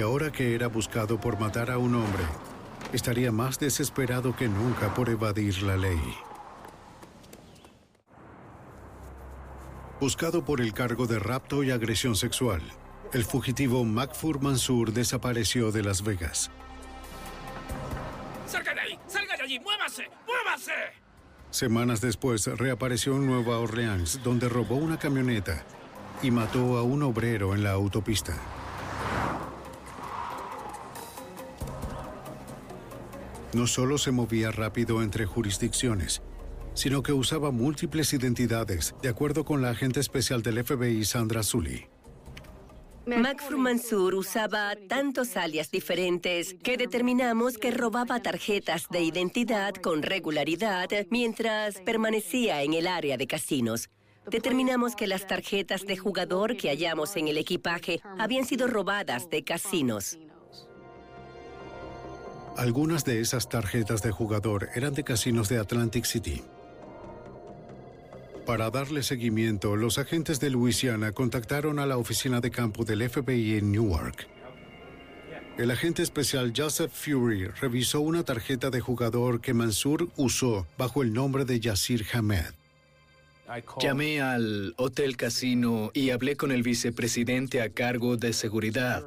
Y 0.00 0.02
ahora 0.02 0.32
que 0.32 0.54
era 0.54 0.66
buscado 0.68 1.20
por 1.20 1.38
matar 1.38 1.70
a 1.70 1.76
un 1.76 1.94
hombre, 1.94 2.24
estaría 2.90 3.30
más 3.30 3.58
desesperado 3.58 4.34
que 4.34 4.48
nunca 4.48 4.94
por 4.94 5.10
evadir 5.10 5.62
la 5.62 5.76
ley. 5.76 6.00
Buscado 10.00 10.42
por 10.42 10.62
el 10.62 10.72
cargo 10.72 11.06
de 11.06 11.18
rapto 11.18 11.62
y 11.62 11.70
agresión 11.70 12.16
sexual, 12.16 12.62
el 13.12 13.26
fugitivo 13.26 13.84
Macfur 13.84 14.40
Mansur 14.40 14.94
desapareció 14.94 15.70
de 15.70 15.82
Las 15.82 16.02
Vegas. 16.02 16.50
¡Salga 18.46 18.72
de 18.72 18.80
ahí! 18.80 18.98
¡Salga 19.06 19.36
de 19.36 19.42
allí! 19.42 19.60
¡Muévase! 19.60 20.08
¡Muévase! 20.26 20.72
Semanas 21.50 22.00
después 22.00 22.46
reapareció 22.46 23.16
en 23.16 23.26
Nueva 23.26 23.58
Orleans, 23.58 24.22
donde 24.24 24.48
robó 24.48 24.76
una 24.76 24.98
camioneta 24.98 25.62
y 26.22 26.30
mató 26.30 26.78
a 26.78 26.82
un 26.84 27.02
obrero 27.02 27.54
en 27.54 27.62
la 27.62 27.72
autopista. 27.72 28.59
No 33.52 33.66
solo 33.66 33.98
se 33.98 34.12
movía 34.12 34.52
rápido 34.52 35.02
entre 35.02 35.26
jurisdicciones, 35.26 36.22
sino 36.74 37.02
que 37.02 37.12
usaba 37.12 37.50
múltiples 37.50 38.12
identidades, 38.12 38.94
de 39.02 39.08
acuerdo 39.08 39.44
con 39.44 39.60
la 39.60 39.70
agente 39.70 39.98
especial 39.98 40.42
del 40.42 40.64
FBI 40.64 41.04
Sandra 41.04 41.42
Sully. 41.42 41.88
Macfru 43.06 43.58
Mansur 43.58 44.14
usaba 44.14 44.76
tantos 44.88 45.36
alias 45.36 45.70
diferentes 45.70 46.54
que 46.62 46.76
determinamos 46.76 47.58
que 47.58 47.72
robaba 47.72 48.20
tarjetas 48.20 48.86
de 48.88 49.02
identidad 49.02 49.74
con 49.74 50.02
regularidad 50.02 50.88
mientras 51.10 51.80
permanecía 51.80 52.62
en 52.62 52.74
el 52.74 52.86
área 52.86 53.16
de 53.16 53.26
casinos. 53.26 53.90
Determinamos 54.30 54.94
que 54.94 55.08
las 55.08 55.26
tarjetas 55.26 55.86
de 55.86 55.96
jugador 55.96 56.56
que 56.56 56.68
hallamos 56.68 57.16
en 57.16 57.26
el 57.26 57.38
equipaje 57.38 58.00
habían 58.18 58.44
sido 58.44 58.68
robadas 58.68 59.28
de 59.28 59.42
casinos. 59.42 60.18
Algunas 62.56 63.04
de 63.04 63.20
esas 63.20 63.48
tarjetas 63.48 64.02
de 64.02 64.10
jugador 64.10 64.68
eran 64.74 64.92
de 64.92 65.04
casinos 65.04 65.48
de 65.48 65.58
Atlantic 65.58 66.04
City. 66.04 66.42
Para 68.44 68.70
darle 68.70 69.02
seguimiento, 69.02 69.76
los 69.76 69.98
agentes 69.98 70.40
de 70.40 70.50
Luisiana 70.50 71.12
contactaron 71.12 71.78
a 71.78 71.86
la 71.86 71.96
oficina 71.96 72.40
de 72.40 72.50
campo 72.50 72.84
del 72.84 73.08
FBI 73.08 73.58
en 73.58 73.72
Newark. 73.72 74.26
El 75.56 75.70
agente 75.70 76.02
especial 76.02 76.52
Joseph 76.56 76.90
Fury 76.92 77.46
revisó 77.46 78.00
una 78.00 78.24
tarjeta 78.24 78.70
de 78.70 78.80
jugador 78.80 79.40
que 79.40 79.54
Mansur 79.54 80.08
usó 80.16 80.66
bajo 80.78 81.02
el 81.02 81.12
nombre 81.12 81.44
de 81.44 81.60
Yasir 81.60 82.04
Hamed. 82.12 82.54
Llamé 83.80 84.20
al 84.20 84.74
Hotel 84.78 85.16
Casino 85.16 85.90
y 85.92 86.10
hablé 86.10 86.36
con 86.36 86.50
el 86.50 86.62
vicepresidente 86.62 87.62
a 87.62 87.70
cargo 87.70 88.16
de 88.16 88.32
seguridad 88.32 89.04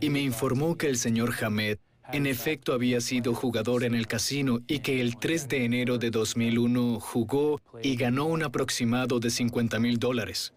y 0.00 0.10
me 0.10 0.20
informó 0.20 0.76
que 0.76 0.86
el 0.86 0.96
señor 0.96 1.34
Hamed 1.42 1.78
en 2.12 2.26
efecto 2.26 2.72
había 2.72 3.00
sido 3.00 3.34
jugador 3.34 3.84
en 3.84 3.94
el 3.94 4.06
casino 4.06 4.60
y 4.66 4.80
que 4.80 5.00
el 5.00 5.16
3 5.16 5.48
de 5.48 5.64
enero 5.64 5.98
de 5.98 6.10
2001 6.10 7.00
jugó 7.00 7.60
y 7.82 7.96
ganó 7.96 8.26
un 8.26 8.42
aproximado 8.42 9.20
de 9.20 9.30
50 9.30 9.78
mil 9.78 9.98
dólares. 9.98 10.52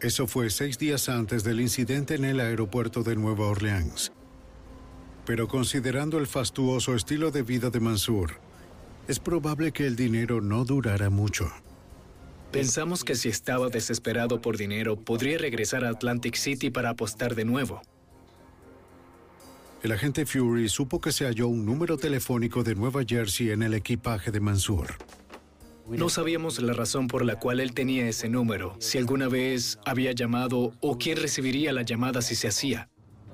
Eso 0.00 0.26
fue 0.26 0.50
seis 0.50 0.78
días 0.78 1.08
antes 1.08 1.44
del 1.44 1.60
incidente 1.60 2.14
en 2.14 2.24
el 2.24 2.40
aeropuerto 2.40 3.02
de 3.02 3.16
Nueva 3.16 3.46
Orleans. 3.46 4.12
Pero 5.24 5.48
considerando 5.48 6.18
el 6.18 6.26
fastuoso 6.26 6.94
estilo 6.94 7.30
de 7.30 7.42
vida 7.42 7.70
de 7.70 7.80
Mansur, 7.80 8.38
es 9.08 9.18
probable 9.18 9.72
que 9.72 9.86
el 9.86 9.96
dinero 9.96 10.40
no 10.40 10.64
durara 10.64 11.10
mucho. 11.10 11.50
Pensamos 12.52 13.02
que 13.02 13.14
si 13.14 13.28
estaba 13.28 13.68
desesperado 13.68 14.40
por 14.40 14.56
dinero, 14.56 14.96
podría 14.96 15.38
regresar 15.38 15.84
a 15.84 15.90
Atlantic 15.90 16.36
City 16.36 16.70
para 16.70 16.90
apostar 16.90 17.34
de 17.34 17.44
nuevo. 17.44 17.82
El 19.84 19.92
agente 19.92 20.24
Fury 20.24 20.70
supo 20.70 20.98
que 20.98 21.12
se 21.12 21.26
halló 21.26 21.46
un 21.46 21.66
número 21.66 21.98
telefónico 21.98 22.64
de 22.64 22.74
Nueva 22.74 23.02
Jersey 23.06 23.50
en 23.50 23.62
el 23.62 23.74
equipaje 23.74 24.30
de 24.30 24.40
Mansur. 24.40 24.94
No 25.90 26.08
sabíamos 26.08 26.58
la 26.62 26.72
razón 26.72 27.06
por 27.06 27.22
la 27.22 27.38
cual 27.38 27.60
él 27.60 27.74
tenía 27.74 28.08
ese 28.08 28.30
número, 28.30 28.76
si 28.78 28.96
alguna 28.96 29.28
vez 29.28 29.78
había 29.84 30.12
llamado 30.12 30.72
o 30.80 30.96
quién 30.96 31.18
recibiría 31.18 31.70
la 31.74 31.82
llamada 31.82 32.22
si 32.22 32.34
se 32.34 32.48
hacía. 32.48 32.88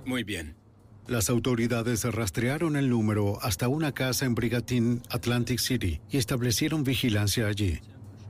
Muy 0.04 0.24
bien. 0.24 0.56
Las 1.06 1.30
autoridades 1.30 2.02
rastrearon 2.02 2.74
el 2.74 2.90
número 2.90 3.38
hasta 3.42 3.68
una 3.68 3.92
casa 3.92 4.26
en 4.26 4.34
Brigantine, 4.34 5.02
Atlantic 5.08 5.60
City, 5.60 6.00
y 6.10 6.16
establecieron 6.16 6.82
vigilancia 6.82 7.46
allí. 7.46 7.78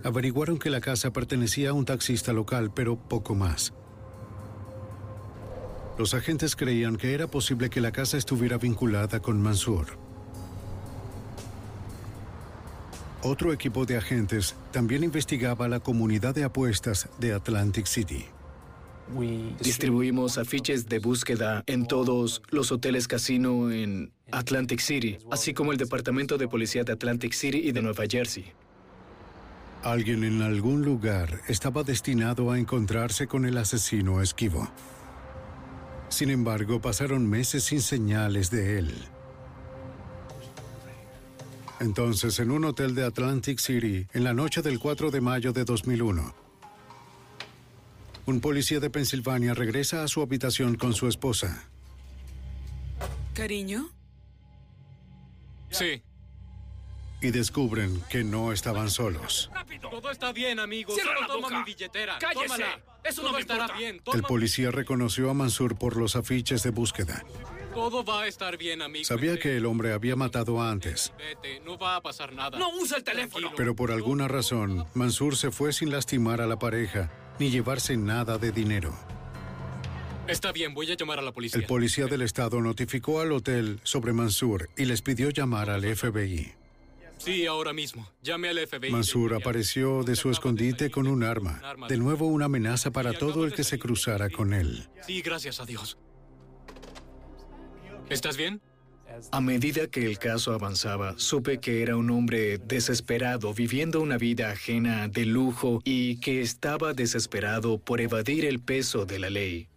Averiguaron 0.04 0.58
que 0.58 0.68
la 0.68 0.82
casa 0.82 1.10
pertenecía 1.10 1.70
a 1.70 1.72
un 1.72 1.86
taxista 1.86 2.34
local, 2.34 2.70
pero 2.74 2.98
poco 2.98 3.34
más. 3.34 3.72
Los 6.00 6.14
agentes 6.14 6.56
creían 6.56 6.96
que 6.96 7.12
era 7.12 7.26
posible 7.26 7.68
que 7.68 7.82
la 7.82 7.92
casa 7.92 8.16
estuviera 8.16 8.56
vinculada 8.56 9.20
con 9.20 9.38
Mansur. 9.38 9.98
Otro 13.22 13.52
equipo 13.52 13.84
de 13.84 13.98
agentes 13.98 14.56
también 14.72 15.04
investigaba 15.04 15.68
la 15.68 15.80
comunidad 15.80 16.34
de 16.34 16.44
apuestas 16.44 17.10
de 17.18 17.34
Atlantic 17.34 17.84
City. 17.84 18.24
Distribuimos 19.62 20.38
afiches 20.38 20.88
de 20.88 21.00
búsqueda 21.00 21.64
en 21.66 21.86
todos 21.86 22.40
los 22.48 22.72
hoteles 22.72 23.06
casino 23.06 23.70
en 23.70 24.10
Atlantic 24.32 24.80
City, 24.80 25.18
así 25.30 25.52
como 25.52 25.70
el 25.70 25.76
Departamento 25.76 26.38
de 26.38 26.48
Policía 26.48 26.82
de 26.82 26.94
Atlantic 26.94 27.34
City 27.34 27.58
y 27.58 27.72
de 27.72 27.82
Nueva 27.82 28.04
Jersey. 28.10 28.46
Alguien 29.82 30.24
en 30.24 30.40
algún 30.40 30.82
lugar 30.82 31.42
estaba 31.46 31.82
destinado 31.82 32.50
a 32.50 32.58
encontrarse 32.58 33.26
con 33.26 33.44
el 33.44 33.58
asesino 33.58 34.22
esquivo. 34.22 34.66
Sin 36.10 36.28
embargo, 36.30 36.80
pasaron 36.80 37.26
meses 37.28 37.64
sin 37.64 37.80
señales 37.80 38.50
de 38.50 38.78
él. 38.78 38.94
Entonces, 41.78 42.38
en 42.40 42.50
un 42.50 42.66
hotel 42.66 42.94
de 42.94 43.06
Atlantic 43.06 43.58
City, 43.58 44.06
en 44.12 44.24
la 44.24 44.34
noche 44.34 44.60
del 44.60 44.78
4 44.78 45.10
de 45.10 45.20
mayo 45.22 45.52
de 45.52 45.64
2001, 45.64 46.34
un 48.26 48.40
policía 48.40 48.80
de 48.80 48.90
Pensilvania 48.90 49.54
regresa 49.54 50.02
a 50.02 50.08
su 50.08 50.20
habitación 50.20 50.74
con 50.76 50.92
su 50.92 51.08
esposa. 51.08 51.64
¿Cariño? 53.32 53.88
Sí. 55.70 56.02
Y 57.22 57.30
descubren 57.30 58.02
que 58.10 58.24
no 58.24 58.52
estaban 58.52 58.90
solos. 58.90 59.50
Todo 59.80 60.10
está 60.10 60.32
bien, 60.32 60.58
amigo. 60.58 60.92
Cierra 60.92 61.14
Solo 61.14 61.20
la 61.22 61.26
toma 61.28 61.46
boca. 61.48 61.58
mi 61.60 61.64
billetera. 61.64 62.18
¡Cállese! 62.18 62.46
Tómala. 62.46 62.89
Eso 63.04 63.22
no 63.22 63.32
me 63.32 63.40
estará 63.40 63.64
importa. 63.64 63.78
bien. 63.78 64.00
El 64.14 64.22
policía 64.22 64.70
reconoció 64.70 65.30
a 65.30 65.34
Mansur 65.34 65.76
por 65.76 65.96
los 65.96 66.16
afiches 66.16 66.62
de 66.62 66.70
búsqueda. 66.70 67.24
Todo 67.74 68.04
va 68.04 68.22
a 68.22 68.26
estar 68.26 68.56
bien, 68.58 68.82
amigo. 68.82 69.04
Sabía 69.04 69.38
que 69.38 69.56
el 69.56 69.64
hombre 69.64 69.92
había 69.92 70.16
matado 70.16 70.60
antes, 70.60 71.12
Vete, 71.16 71.60
no 71.60 71.78
va 71.78 71.96
a 71.96 72.02
pasar 72.02 72.32
nada. 72.32 72.58
No 72.58 72.68
usa 72.80 72.96
el 72.98 73.04
teléfono. 73.04 73.52
pero 73.56 73.76
por 73.76 73.92
alguna 73.92 74.26
razón, 74.26 74.86
Mansur 74.94 75.36
se 75.36 75.50
fue 75.52 75.72
sin 75.72 75.90
lastimar 75.90 76.40
a 76.40 76.46
la 76.46 76.58
pareja 76.58 77.10
ni 77.38 77.50
llevarse 77.50 77.96
nada 77.96 78.38
de 78.38 78.50
dinero. 78.52 78.92
Está 80.26 80.52
bien, 80.52 80.74
voy 80.74 80.90
a 80.90 80.96
llamar 80.96 81.18
a 81.18 81.22
la 81.22 81.32
policía. 81.32 81.60
El 81.60 81.66
policía 81.66 82.06
del 82.06 82.22
estado 82.22 82.60
notificó 82.60 83.20
al 83.20 83.32
hotel 83.32 83.80
sobre 83.82 84.12
Mansur 84.12 84.68
y 84.76 84.84
les 84.84 85.02
pidió 85.02 85.30
llamar 85.30 85.70
al 85.70 85.82
FBI. 85.96 86.54
Sí, 87.20 87.44
ahora 87.46 87.74
mismo. 87.74 88.10
Llame 88.22 88.48
al 88.48 88.66
FBI. 88.66 88.90
Mansur 88.90 89.34
apareció 89.34 90.02
de 90.04 90.16
su 90.16 90.30
escondite 90.30 90.90
con 90.90 91.06
un 91.06 91.22
arma. 91.22 91.60
De 91.88 91.98
nuevo 91.98 92.26
una 92.26 92.46
amenaza 92.46 92.90
para 92.90 93.12
todo 93.12 93.44
el 93.44 93.52
que 93.52 93.62
se 93.62 93.78
cruzara 93.78 94.30
con 94.30 94.54
él. 94.54 94.88
Sí, 95.06 95.20
gracias 95.20 95.60
a 95.60 95.66
Dios. 95.66 95.98
¿Estás 98.08 98.38
bien? 98.38 98.62
A 99.32 99.40
medida 99.40 99.88
que 99.88 100.06
el 100.06 100.18
caso 100.18 100.54
avanzaba, 100.54 101.14
supe 101.18 101.58
que 101.58 101.82
era 101.82 101.96
un 101.96 102.10
hombre 102.10 102.58
desesperado, 102.58 103.52
viviendo 103.52 104.00
una 104.00 104.16
vida 104.16 104.50
ajena 104.50 105.08
de 105.08 105.26
lujo 105.26 105.80
y 105.84 106.16
que 106.20 106.40
estaba 106.40 106.94
desesperado 106.94 107.78
por 107.78 108.00
evadir 108.00 108.46
el 108.46 108.60
peso 108.60 109.04
de 109.04 109.18
la 109.18 109.28
ley. 109.28 109.68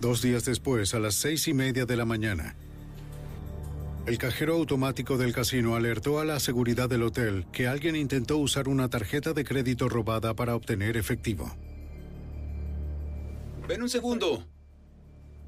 Dos 0.00 0.20
días 0.20 0.44
después, 0.44 0.92
a 0.92 0.98
las 0.98 1.14
seis 1.14 1.48
y 1.48 1.54
media 1.54 1.86
de 1.86 1.96
la 1.96 2.04
mañana, 2.04 2.56
el 4.06 4.18
cajero 4.18 4.54
automático 4.54 5.16
del 5.16 5.32
casino 5.32 5.76
alertó 5.76 6.20
a 6.20 6.24
la 6.24 6.38
seguridad 6.38 6.90
del 6.90 7.02
hotel 7.02 7.46
que 7.52 7.66
alguien 7.66 7.96
intentó 7.96 8.36
usar 8.36 8.68
una 8.68 8.90
tarjeta 8.90 9.32
de 9.32 9.44
crédito 9.44 9.88
robada 9.88 10.34
para 10.34 10.54
obtener 10.54 10.96
efectivo. 10.96 11.50
Ven 13.66 13.82
un 13.82 13.88
segundo. 13.88 14.44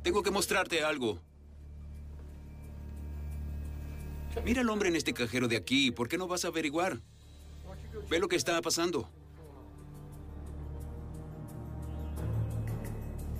Tengo 0.02 0.22
que 0.22 0.30
mostrarte 0.30 0.82
algo. 0.82 1.20
Mira 4.44 4.62
al 4.62 4.70
hombre 4.70 4.88
en 4.88 4.96
este 4.96 5.12
cajero 5.12 5.48
de 5.48 5.56
aquí. 5.56 5.90
¿Por 5.90 6.08
qué 6.08 6.16
no 6.16 6.26
vas 6.26 6.44
a 6.44 6.48
averiguar? 6.48 7.00
Ve 8.08 8.18
lo 8.18 8.28
que 8.28 8.36
está 8.36 8.60
pasando. 8.62 9.10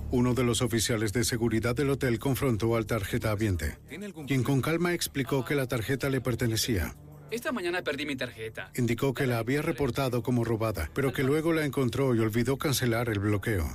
Uno 0.09 0.33
de 0.33 0.43
los 0.43 0.61
oficiales 0.61 1.11
de 1.11 1.25
seguridad 1.25 1.75
del 1.75 1.89
hotel 1.89 2.17
confrontó 2.17 2.77
al 2.77 2.85
tarjetaviente, 2.85 3.77
quien 4.25 4.43
con 4.43 4.61
calma 4.61 4.93
explicó 4.93 5.43
que 5.43 5.53
la 5.53 5.67
tarjeta 5.67 6.09
le 6.09 6.21
pertenecía. 6.21 6.95
Esta 7.29 7.51
mañana 7.51 7.81
perdí 7.81 8.05
mi 8.05 8.15
tarjeta. 8.15 8.71
Indicó 8.75 9.13
que 9.13 9.27
la 9.27 9.39
había 9.39 9.61
reportado 9.61 10.23
como 10.23 10.45
robada, 10.45 10.89
pero 10.93 11.11
que 11.11 11.23
luego 11.23 11.51
la 11.51 11.65
encontró 11.65 12.15
y 12.15 12.19
olvidó 12.19 12.57
cancelar 12.57 13.09
el 13.09 13.19
bloqueo. 13.19 13.67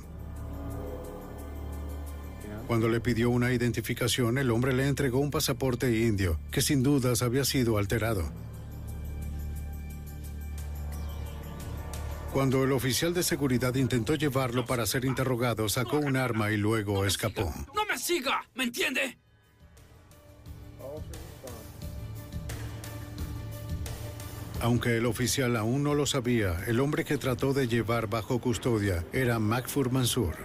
Cuando 2.65 2.89
le 2.89 2.99
pidió 2.99 3.29
una 3.29 3.53
identificación, 3.53 4.39
el 4.39 4.49
hombre 4.49 4.73
le 4.73 4.87
entregó 4.87 5.19
un 5.19 5.29
pasaporte 5.29 5.99
indio, 5.99 6.39
que 6.49 6.61
sin 6.61 6.81
dudas 6.81 7.21
había 7.21 7.45
sido 7.45 7.77
alterado. 7.77 8.31
Cuando 12.33 12.63
el 12.63 12.71
oficial 12.71 13.13
de 13.13 13.21
seguridad 13.21 13.75
intentó 13.75 14.15
llevarlo 14.15 14.65
para 14.65 14.87
ser 14.87 15.05
interrogado, 15.05 15.69
sacó 15.69 15.99
un 15.99 16.17
arma 16.17 16.49
y 16.49 16.57
luego 16.57 17.05
escapó. 17.05 17.53
¡No 17.75 17.85
me 17.85 17.95
siga! 17.95 18.43
¿Me 18.55 18.63
entiende? 18.63 19.19
Aunque 24.61 24.97
el 24.97 25.05
oficial 25.05 25.55
aún 25.57 25.83
no 25.83 25.93
lo 25.93 26.07
sabía, 26.07 26.63
el 26.65 26.79
hombre 26.79 27.05
que 27.05 27.19
trató 27.19 27.53
de 27.53 27.67
llevar 27.67 28.07
bajo 28.07 28.39
custodia 28.39 29.05
era 29.13 29.37
Macfur 29.37 29.91
Mansur. 29.91 30.35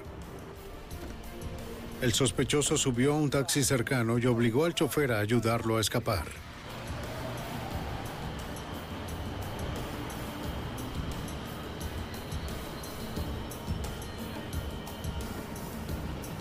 El 2.03 2.13
sospechoso 2.13 2.77
subió 2.77 3.15
a 3.15 3.17
un 3.17 3.31
taxi 3.31 3.65
cercano 3.65 4.19
y 4.19 4.27
obligó 4.27 4.67
al 4.67 4.75
chofer 4.75 5.11
a 5.13 5.21
ayudarlo 5.21 5.79
a 5.79 5.81
escapar. 5.81 6.27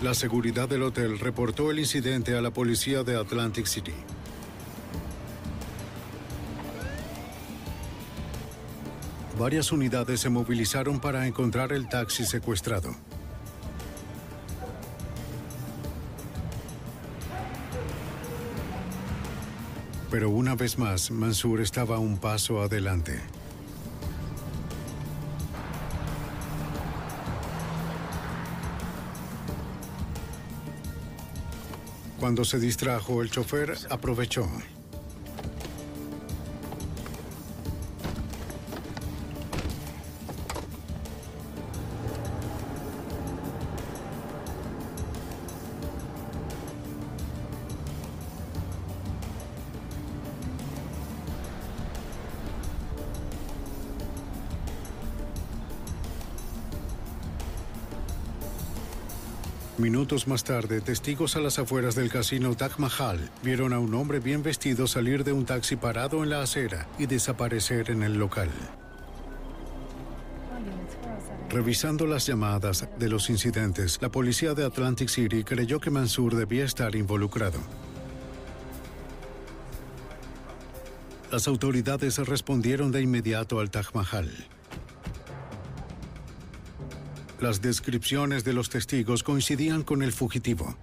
La 0.00 0.14
seguridad 0.14 0.68
del 0.68 0.84
hotel 0.84 1.18
reportó 1.18 1.72
el 1.72 1.80
incidente 1.80 2.36
a 2.36 2.40
la 2.40 2.52
policía 2.52 3.02
de 3.02 3.16
Atlantic 3.16 3.66
City. 3.66 3.94
Varias 9.36 9.72
unidades 9.72 10.20
se 10.20 10.30
movilizaron 10.30 11.00
para 11.00 11.26
encontrar 11.26 11.72
el 11.72 11.88
taxi 11.88 12.24
secuestrado. 12.24 12.94
Pero 20.12 20.30
una 20.30 20.54
vez 20.54 20.78
más, 20.78 21.10
Mansur 21.10 21.60
estaba 21.60 21.98
un 21.98 22.18
paso 22.18 22.62
adelante. 22.62 23.20
Cuando 32.18 32.44
se 32.44 32.58
distrajo, 32.58 33.22
el 33.22 33.30
chofer 33.30 33.76
aprovechó. 33.90 34.48
Minutos 59.78 60.26
más 60.26 60.42
tarde, 60.42 60.80
testigos 60.80 61.36
a 61.36 61.40
las 61.40 61.60
afueras 61.60 61.94
del 61.94 62.10
casino 62.10 62.56
Taj 62.56 62.78
Mahal 62.78 63.30
vieron 63.44 63.72
a 63.72 63.78
un 63.78 63.94
hombre 63.94 64.18
bien 64.18 64.42
vestido 64.42 64.88
salir 64.88 65.22
de 65.22 65.32
un 65.32 65.44
taxi 65.44 65.76
parado 65.76 66.24
en 66.24 66.30
la 66.30 66.42
acera 66.42 66.88
y 66.98 67.06
desaparecer 67.06 67.92
en 67.92 68.02
el 68.02 68.14
local. 68.14 68.50
Revisando 71.48 72.08
las 72.08 72.26
llamadas 72.26 72.88
de 72.98 73.08
los 73.08 73.30
incidentes, 73.30 73.98
la 74.02 74.08
policía 74.08 74.52
de 74.54 74.64
Atlantic 74.64 75.08
City 75.08 75.44
creyó 75.44 75.78
que 75.78 75.90
Mansur 75.90 76.34
debía 76.34 76.64
estar 76.64 76.96
involucrado. 76.96 77.60
Las 81.30 81.46
autoridades 81.46 82.18
respondieron 82.18 82.90
de 82.90 83.00
inmediato 83.02 83.60
al 83.60 83.70
Taj 83.70 83.94
Mahal. 83.94 84.28
Las 87.40 87.62
descripciones 87.62 88.42
de 88.42 88.52
los 88.52 88.68
testigos 88.68 89.22
coincidían 89.22 89.82
con 89.82 90.02
el 90.02 90.10
fugitivo. 90.10 90.76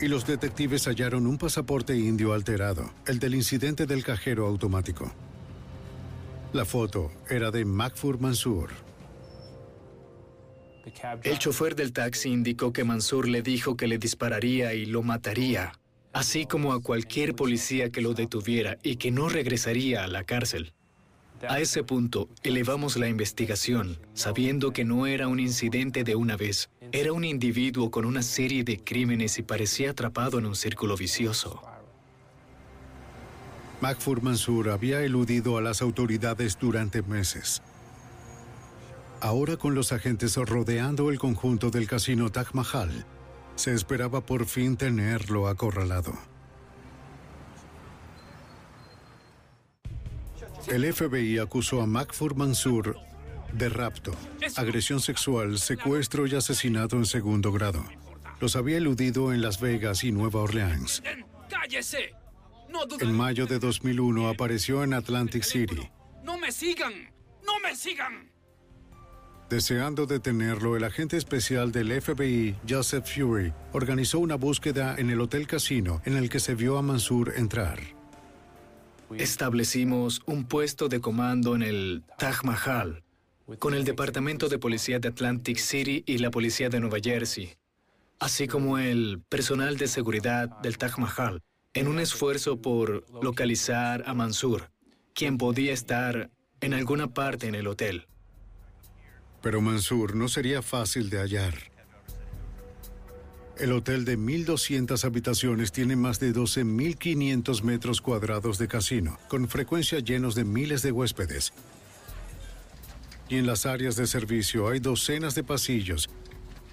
Y 0.00 0.06
los 0.06 0.24
detectives 0.26 0.86
hallaron 0.86 1.26
un 1.26 1.38
pasaporte 1.38 1.96
indio 1.96 2.32
alterado, 2.32 2.88
el 3.06 3.18
del 3.18 3.34
incidente 3.34 3.84
del 3.84 4.04
cajero 4.04 4.46
automático. 4.46 5.12
La 6.52 6.64
foto 6.64 7.10
era 7.28 7.50
de 7.50 7.64
Macfur 7.64 8.20
Mansur. 8.20 8.70
El 11.24 11.38
chofer 11.38 11.74
del 11.74 11.92
taxi 11.92 12.28
indicó 12.28 12.72
que 12.72 12.84
Mansur 12.84 13.26
le 13.28 13.42
dijo 13.42 13.76
que 13.76 13.88
le 13.88 13.98
dispararía 13.98 14.74
y 14.74 14.86
lo 14.86 15.02
mataría, 15.02 15.72
así 16.12 16.46
como 16.46 16.72
a 16.72 16.80
cualquier 16.80 17.34
policía 17.34 17.90
que 17.90 18.02
lo 18.02 18.14
detuviera 18.14 18.78
y 18.84 18.96
que 18.96 19.10
no 19.10 19.28
regresaría 19.28 20.04
a 20.04 20.08
la 20.08 20.22
cárcel. 20.24 20.74
A 21.48 21.58
ese 21.58 21.82
punto, 21.82 22.28
elevamos 22.44 22.96
la 22.96 23.08
investigación, 23.08 23.98
sabiendo 24.14 24.72
que 24.72 24.84
no 24.84 25.06
era 25.06 25.26
un 25.26 25.40
incidente 25.40 26.04
de 26.04 26.14
una 26.14 26.36
vez, 26.36 26.70
era 26.92 27.12
un 27.12 27.24
individuo 27.24 27.90
con 27.90 28.04
una 28.04 28.22
serie 28.22 28.62
de 28.62 28.78
crímenes 28.78 29.38
y 29.38 29.42
parecía 29.42 29.90
atrapado 29.90 30.38
en 30.38 30.46
un 30.46 30.54
círculo 30.54 30.96
vicioso. 30.96 31.60
Macfur 33.80 34.22
Mansur 34.22 34.70
había 34.70 35.02
eludido 35.02 35.58
a 35.58 35.60
las 35.60 35.82
autoridades 35.82 36.56
durante 36.60 37.02
meses. 37.02 37.60
Ahora 39.20 39.56
con 39.56 39.74
los 39.74 39.92
agentes 39.92 40.36
rodeando 40.36 41.10
el 41.10 41.18
conjunto 41.18 41.70
del 41.70 41.88
casino 41.88 42.30
Taj 42.30 42.54
Mahal, 42.54 43.04
se 43.56 43.74
esperaba 43.74 44.24
por 44.24 44.46
fin 44.46 44.76
tenerlo 44.76 45.48
acorralado. 45.48 46.12
El 50.68 50.92
FBI 50.92 51.38
acusó 51.38 51.82
a 51.82 51.86
Macfur 51.86 52.36
Mansur 52.36 52.96
de 53.52 53.68
rapto, 53.68 54.12
agresión 54.56 55.00
sexual, 55.00 55.58
secuestro 55.58 56.26
y 56.26 56.34
asesinato 56.34 56.96
en 56.96 57.06
segundo 57.06 57.52
grado. 57.52 57.84
Los 58.40 58.56
había 58.56 58.78
eludido 58.78 59.32
en 59.32 59.42
Las 59.42 59.60
Vegas 59.60 60.04
y 60.04 60.12
Nueva 60.12 60.40
Orleans. 60.40 61.02
¡Cállese! 61.48 62.14
No 62.70 62.80
En 62.98 63.14
mayo 63.14 63.46
de 63.46 63.58
2001 63.58 64.28
apareció 64.28 64.82
en 64.82 64.94
Atlantic 64.94 65.42
City. 65.42 65.90
¡No 66.24 66.38
me 66.38 66.50
sigan! 66.50 66.92
¡No 67.44 67.60
me 67.62 67.76
sigan! 67.76 68.30
Deseando 69.50 70.06
detenerlo, 70.06 70.78
el 70.78 70.84
agente 70.84 71.18
especial 71.18 71.72
del 71.72 72.00
FBI, 72.00 72.56
Joseph 72.66 73.04
Fury, 73.04 73.52
organizó 73.72 74.18
una 74.18 74.36
búsqueda 74.36 74.94
en 74.96 75.10
el 75.10 75.20
Hotel 75.20 75.46
Casino 75.46 76.00
en 76.06 76.16
el 76.16 76.30
que 76.30 76.40
se 76.40 76.54
vio 76.54 76.78
a 76.78 76.82
Mansur 76.82 77.34
entrar. 77.36 77.78
Establecimos 79.18 80.22
un 80.26 80.44
puesto 80.44 80.88
de 80.88 81.00
comando 81.00 81.54
en 81.54 81.62
el 81.62 82.02
Taj 82.18 82.44
Mahal, 82.44 83.02
con 83.58 83.74
el 83.74 83.84
Departamento 83.84 84.48
de 84.48 84.58
Policía 84.58 84.98
de 84.98 85.08
Atlantic 85.08 85.58
City 85.58 86.02
y 86.06 86.18
la 86.18 86.30
Policía 86.30 86.68
de 86.68 86.80
Nueva 86.80 86.98
Jersey, 87.02 87.54
así 88.18 88.46
como 88.48 88.78
el 88.78 89.20
personal 89.28 89.76
de 89.76 89.88
seguridad 89.88 90.48
del 90.62 90.78
Taj 90.78 90.98
Mahal. 90.98 91.40
en 91.74 91.88
un 91.88 91.98
esfuerzo 92.00 92.60
por 92.60 93.06
localizar 93.22 94.04
a 94.06 94.12
Mansur, 94.12 94.70
quien 95.14 95.38
podía 95.38 95.72
estar 95.72 96.30
en 96.60 96.74
alguna 96.74 97.14
parte 97.14 97.48
en 97.48 97.54
el 97.54 97.66
hotel. 97.66 98.06
Pero 99.40 99.60
Mansur 99.62 100.14
no 100.14 100.28
sería 100.28 100.60
fácil 100.60 101.08
de 101.08 101.18
hallar. 101.18 101.71
El 103.62 103.70
hotel 103.70 104.04
de 104.04 104.18
1.200 104.18 105.04
habitaciones 105.04 105.70
tiene 105.70 105.94
más 105.94 106.18
de 106.18 106.34
12.500 106.34 107.62
metros 107.62 108.00
cuadrados 108.00 108.58
de 108.58 108.66
casino, 108.66 109.20
con 109.28 109.48
frecuencia 109.48 110.00
llenos 110.00 110.34
de 110.34 110.42
miles 110.42 110.82
de 110.82 110.90
huéspedes. 110.90 111.52
Y 113.28 113.36
en 113.36 113.46
las 113.46 113.64
áreas 113.64 113.94
de 113.94 114.08
servicio 114.08 114.68
hay 114.68 114.80
docenas 114.80 115.36
de 115.36 115.44
pasillos, 115.44 116.10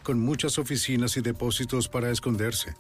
con 0.02 0.20
muchas 0.20 0.58
oficinas 0.58 1.16
y 1.16 1.22
depósitos 1.22 1.88
para 1.88 2.10
esconderse. 2.10 2.74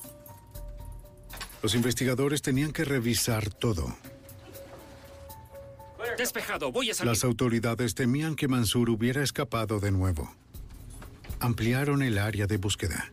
Los 1.62 1.76
investigadores 1.76 2.41
tenían 2.41 2.72
que 2.72 2.86
revisar 2.86 3.53
todo. 3.53 3.95
Despejado, 6.18 6.72
voy 6.72 6.89
a 6.89 6.93
salir. 6.95 7.12
Las 7.12 7.24
autoridades 7.24 7.93
temían 7.93 8.36
que 8.36 8.47
Mansur 8.47 8.89
hubiera 8.89 9.22
escapado 9.22 9.80
de 9.80 9.91
nuevo. 9.91 10.34
Ampliaron 11.39 12.01
el 12.01 12.18
área 12.18 12.47
de 12.47 12.57
búsqueda. 12.57 13.12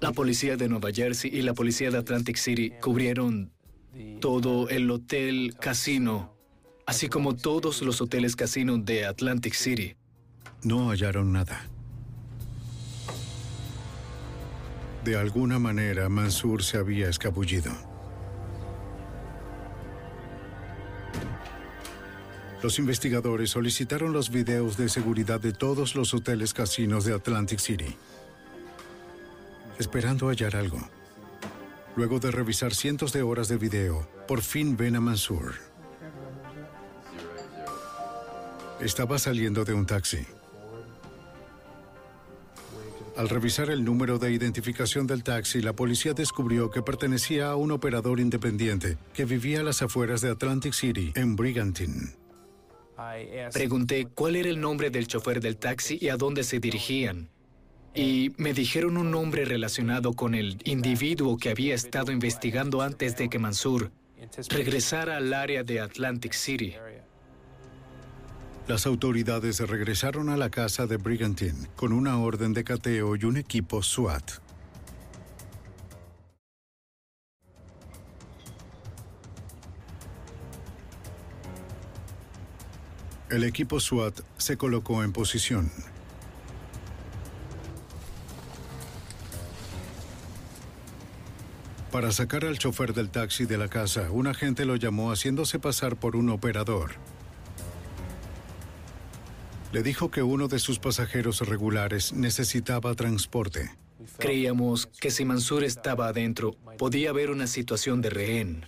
La 0.00 0.12
policía 0.12 0.56
de 0.56 0.68
Nueva 0.68 0.90
Jersey 0.92 1.30
y 1.32 1.42
la 1.42 1.52
policía 1.52 1.90
de 1.90 1.98
Atlantic 1.98 2.36
City 2.36 2.72
cubrieron 2.80 3.52
todo 4.20 4.68
el 4.70 4.90
hotel 4.90 5.54
casino, 5.60 6.34
así 6.86 7.08
como 7.08 7.36
todos 7.36 7.82
los 7.82 8.00
hoteles 8.00 8.34
casino 8.34 8.78
de 8.78 9.04
Atlantic 9.04 9.52
City. 9.52 9.96
No 10.62 10.88
hallaron 10.90 11.32
nada. 11.32 11.66
De 15.04 15.16
alguna 15.16 15.58
manera, 15.58 16.08
Mansur 16.08 16.62
se 16.62 16.78
había 16.78 17.08
escabullido. 17.08 17.72
Los 22.62 22.78
investigadores 22.78 23.50
solicitaron 23.50 24.12
los 24.12 24.30
videos 24.30 24.76
de 24.76 24.90
seguridad 24.90 25.40
de 25.40 25.52
todos 25.52 25.94
los 25.94 26.12
hoteles 26.12 26.52
casinos 26.52 27.06
de 27.06 27.14
Atlantic 27.14 27.58
City, 27.58 27.96
esperando 29.80 30.28
hallar 30.28 30.54
algo. 30.54 30.78
Luego 31.96 32.20
de 32.20 32.30
revisar 32.30 32.74
cientos 32.74 33.12
de 33.12 33.22
horas 33.22 33.48
de 33.48 33.56
video, 33.56 34.06
por 34.28 34.42
fin 34.42 34.76
ven 34.76 34.94
a 34.94 35.00
Mansur. 35.00 35.54
Estaba 38.80 39.18
saliendo 39.18 39.64
de 39.64 39.74
un 39.74 39.86
taxi. 39.86 40.24
Al 43.16 43.28
revisar 43.28 43.70
el 43.70 43.84
número 43.84 44.18
de 44.18 44.32
identificación 44.32 45.06
del 45.06 45.24
taxi, 45.24 45.60
la 45.60 45.74
policía 45.74 46.14
descubrió 46.14 46.70
que 46.70 46.80
pertenecía 46.80 47.50
a 47.50 47.56
un 47.56 47.72
operador 47.72 48.20
independiente 48.20 48.96
que 49.12 49.24
vivía 49.24 49.60
a 49.60 49.62
las 49.62 49.82
afueras 49.82 50.20
de 50.20 50.30
Atlantic 50.30 50.72
City, 50.72 51.12
en 51.16 51.36
Brigantine. 51.36 52.14
Pregunté 53.52 54.08
cuál 54.14 54.36
era 54.36 54.48
el 54.48 54.60
nombre 54.60 54.90
del 54.90 55.06
chofer 55.06 55.40
del 55.40 55.56
taxi 55.56 55.98
y 56.00 56.08
a 56.08 56.16
dónde 56.16 56.44
se 56.44 56.60
dirigían. 56.60 57.28
Y 57.94 58.32
me 58.36 58.52
dijeron 58.52 58.96
un 58.96 59.10
nombre 59.10 59.44
relacionado 59.44 60.12
con 60.12 60.34
el 60.34 60.58
individuo 60.64 61.36
que 61.36 61.50
había 61.50 61.74
estado 61.74 62.12
investigando 62.12 62.82
antes 62.82 63.16
de 63.16 63.28
que 63.28 63.38
Mansur 63.38 63.90
regresara 64.48 65.16
al 65.16 65.32
área 65.34 65.64
de 65.64 65.80
Atlantic 65.80 66.32
City. 66.32 66.74
Las 68.68 68.86
autoridades 68.86 69.58
regresaron 69.58 70.28
a 70.28 70.36
la 70.36 70.50
casa 70.50 70.86
de 70.86 70.96
Brigantine 70.96 71.66
con 71.74 71.92
una 71.92 72.18
orden 72.20 72.52
de 72.52 72.62
cateo 72.62 73.16
y 73.16 73.24
un 73.24 73.36
equipo 73.36 73.82
SWAT. 73.82 74.22
El 83.28 83.44
equipo 83.44 83.80
SWAT 83.80 84.20
se 84.38 84.56
colocó 84.56 85.02
en 85.02 85.12
posición. 85.12 85.70
Para 91.92 92.12
sacar 92.12 92.44
al 92.44 92.56
chofer 92.56 92.94
del 92.94 93.10
taxi 93.10 93.46
de 93.46 93.58
la 93.58 93.68
casa, 93.68 94.10
un 94.12 94.28
agente 94.28 94.64
lo 94.64 94.76
llamó 94.76 95.10
haciéndose 95.10 95.58
pasar 95.58 95.96
por 95.96 96.14
un 96.14 96.30
operador. 96.30 96.92
Le 99.72 99.82
dijo 99.82 100.10
que 100.10 100.22
uno 100.22 100.46
de 100.46 100.60
sus 100.60 100.78
pasajeros 100.78 101.40
regulares 101.40 102.12
necesitaba 102.12 102.94
transporte. 102.94 103.70
Creíamos 104.18 104.86
que 104.86 105.10
si 105.10 105.24
Mansur 105.24 105.64
estaba 105.64 106.08
adentro, 106.08 106.52
podía 106.78 107.10
haber 107.10 107.30
una 107.30 107.46
situación 107.46 108.00
de 108.00 108.10
rehén. 108.10 108.66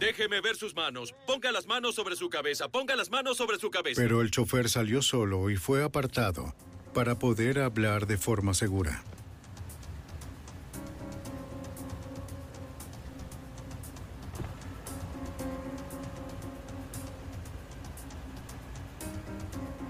Déjeme 0.00 0.40
ver 0.40 0.56
sus 0.56 0.74
manos. 0.74 1.14
Ponga 1.26 1.52
las 1.52 1.66
manos 1.66 1.94
sobre 1.94 2.16
su 2.16 2.28
cabeza. 2.28 2.68
Ponga 2.68 2.96
las 2.96 3.10
manos 3.10 3.36
sobre 3.36 3.58
su 3.58 3.70
cabeza. 3.70 4.00
Pero 4.00 4.20
el 4.20 4.30
chofer 4.30 4.68
salió 4.68 5.02
solo 5.02 5.50
y 5.50 5.56
fue 5.56 5.82
apartado 5.84 6.54
para 6.92 7.18
poder 7.18 7.60
hablar 7.60 8.06
de 8.06 8.18
forma 8.18 8.54
segura. 8.54 9.02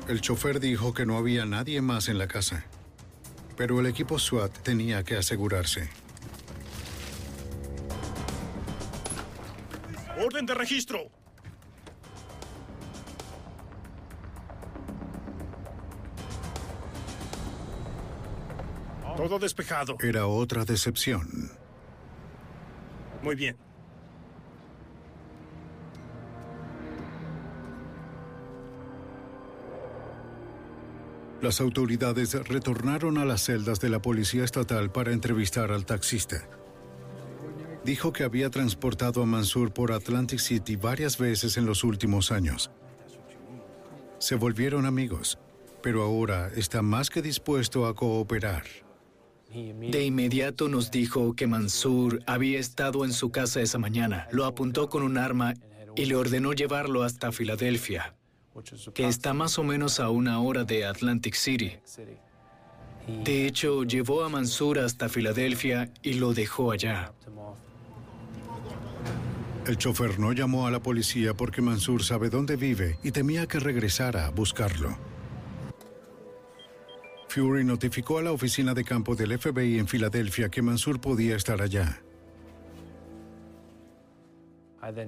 El 0.06 0.20
chofer 0.20 0.60
dijo 0.60 0.92
que 0.92 1.06
no 1.06 1.16
había 1.16 1.46
nadie 1.46 1.80
más 1.80 2.08
en 2.08 2.18
la 2.18 2.28
casa, 2.28 2.66
pero 3.56 3.80
el 3.80 3.86
equipo 3.86 4.18
SWAT 4.18 4.52
tenía 4.58 5.02
que 5.02 5.16
asegurarse. 5.16 5.88
Orden 10.18 10.44
de 10.44 10.54
registro. 10.54 11.10
Todo 19.16 19.38
despejado. 19.38 19.96
Era 20.00 20.26
otra 20.26 20.66
decepción. 20.66 21.50
Muy 23.22 23.36
bien. 23.36 23.56
Las 31.44 31.60
autoridades 31.60 32.32
retornaron 32.48 33.18
a 33.18 33.26
las 33.26 33.44
celdas 33.44 33.78
de 33.78 33.90
la 33.90 34.00
policía 34.00 34.44
estatal 34.44 34.90
para 34.90 35.12
entrevistar 35.12 35.72
al 35.72 35.84
taxista. 35.84 36.48
Dijo 37.84 38.14
que 38.14 38.24
había 38.24 38.48
transportado 38.48 39.22
a 39.22 39.26
Mansur 39.26 39.70
por 39.70 39.92
Atlantic 39.92 40.38
City 40.38 40.76
varias 40.76 41.18
veces 41.18 41.58
en 41.58 41.66
los 41.66 41.84
últimos 41.84 42.32
años. 42.32 42.70
Se 44.18 44.36
volvieron 44.36 44.86
amigos, 44.86 45.38
pero 45.82 46.02
ahora 46.02 46.50
está 46.56 46.80
más 46.80 47.10
que 47.10 47.20
dispuesto 47.20 47.84
a 47.84 47.94
cooperar. 47.94 48.64
De 49.52 50.02
inmediato 50.02 50.70
nos 50.70 50.90
dijo 50.90 51.36
que 51.36 51.46
Mansur 51.46 52.22
había 52.26 52.58
estado 52.58 53.04
en 53.04 53.12
su 53.12 53.30
casa 53.30 53.60
esa 53.60 53.76
mañana. 53.76 54.28
Lo 54.32 54.46
apuntó 54.46 54.88
con 54.88 55.02
un 55.02 55.18
arma 55.18 55.52
y 55.94 56.06
le 56.06 56.16
ordenó 56.16 56.54
llevarlo 56.54 57.02
hasta 57.02 57.32
Filadelfia, 57.32 58.16
que 58.94 59.08
está 59.08 59.34
más 59.34 59.58
o 59.58 59.64
menos 59.64 60.00
a 60.00 60.10
una 60.10 60.40
hora 60.40 60.64
de 60.64 60.84
Atlantic 60.84 61.34
City. 61.34 61.72
De 63.24 63.46
hecho, 63.46 63.84
llevó 63.84 64.24
a 64.24 64.28
Mansur 64.28 64.78
hasta 64.78 65.08
Filadelfia 65.08 65.92
y 66.02 66.14
lo 66.14 66.32
dejó 66.32 66.72
allá. 66.72 67.12
El 69.66 69.78
chofer 69.78 70.18
no 70.18 70.32
llamó 70.32 70.66
a 70.66 70.70
la 70.70 70.82
policía 70.82 71.34
porque 71.34 71.62
Mansur 71.62 72.02
sabe 72.02 72.28
dónde 72.28 72.56
vive 72.56 72.98
y 73.02 73.12
temía 73.12 73.46
que 73.46 73.58
regresara 73.58 74.26
a 74.26 74.30
buscarlo. 74.30 74.96
Fury 77.28 77.64
notificó 77.64 78.18
a 78.18 78.22
la 78.22 78.30
oficina 78.30 78.74
de 78.74 78.84
campo 78.84 79.16
del 79.16 79.38
FBI 79.38 79.78
en 79.78 79.88
Filadelfia 79.88 80.50
que 80.50 80.62
Mansur 80.62 81.00
podía 81.00 81.34
estar 81.34 81.60
allá. 81.62 82.02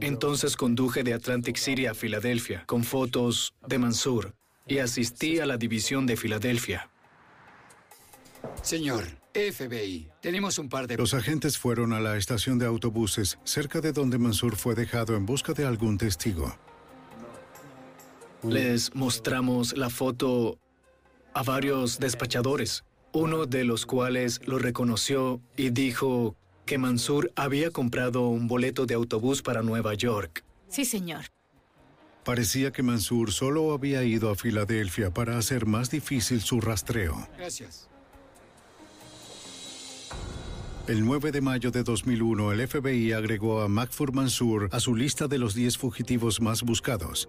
Entonces 0.00 0.56
conduje 0.56 1.02
de 1.02 1.14
Atlantic 1.14 1.56
City 1.56 1.86
a 1.86 1.94
Filadelfia 1.94 2.64
con 2.66 2.84
fotos 2.84 3.54
de 3.66 3.78
Mansur 3.78 4.34
y 4.66 4.78
asistí 4.78 5.38
a 5.38 5.46
la 5.46 5.56
división 5.56 6.06
de 6.06 6.16
Filadelfia. 6.16 6.90
Señor, 8.62 9.04
FBI, 9.34 10.08
tenemos 10.20 10.58
un 10.58 10.68
par 10.68 10.86
de... 10.86 10.96
Los 10.96 11.14
agentes 11.14 11.58
fueron 11.58 11.92
a 11.92 12.00
la 12.00 12.16
estación 12.16 12.58
de 12.58 12.66
autobuses 12.66 13.38
cerca 13.44 13.80
de 13.80 13.92
donde 13.92 14.18
Mansur 14.18 14.56
fue 14.56 14.74
dejado 14.74 15.14
en 15.14 15.26
busca 15.26 15.52
de 15.52 15.66
algún 15.66 15.98
testigo. 15.98 16.56
Les 18.42 18.94
mostramos 18.94 19.76
la 19.76 19.90
foto 19.90 20.58
a 21.34 21.42
varios 21.42 21.98
despachadores, 21.98 22.84
uno 23.12 23.46
de 23.46 23.64
los 23.64 23.84
cuales 23.86 24.40
lo 24.46 24.58
reconoció 24.58 25.40
y 25.56 25.70
dijo 25.70 26.36
que 26.66 26.78
Mansur 26.78 27.32
había 27.36 27.70
comprado 27.70 28.28
un 28.28 28.48
boleto 28.48 28.84
de 28.84 28.94
autobús 28.94 29.40
para 29.40 29.62
Nueva 29.62 29.94
York. 29.94 30.44
Sí, 30.68 30.84
señor. 30.84 31.26
Parecía 32.24 32.72
que 32.72 32.82
Mansur 32.82 33.32
solo 33.32 33.72
había 33.72 34.02
ido 34.02 34.30
a 34.30 34.34
Filadelfia 34.34 35.14
para 35.14 35.38
hacer 35.38 35.64
más 35.64 35.90
difícil 35.90 36.40
su 36.40 36.60
rastreo. 36.60 37.28
Gracias. 37.38 37.88
El 40.88 41.04
9 41.04 41.32
de 41.32 41.40
mayo 41.40 41.70
de 41.70 41.84
2001, 41.84 42.52
el 42.52 42.66
FBI 42.66 43.12
agregó 43.12 43.62
a 43.62 43.68
Makfur 43.68 44.12
Mansour 44.12 44.68
a 44.72 44.80
su 44.80 44.94
lista 44.94 45.28
de 45.28 45.38
los 45.38 45.54
10 45.54 45.78
fugitivos 45.78 46.40
más 46.40 46.62
buscados. 46.62 47.28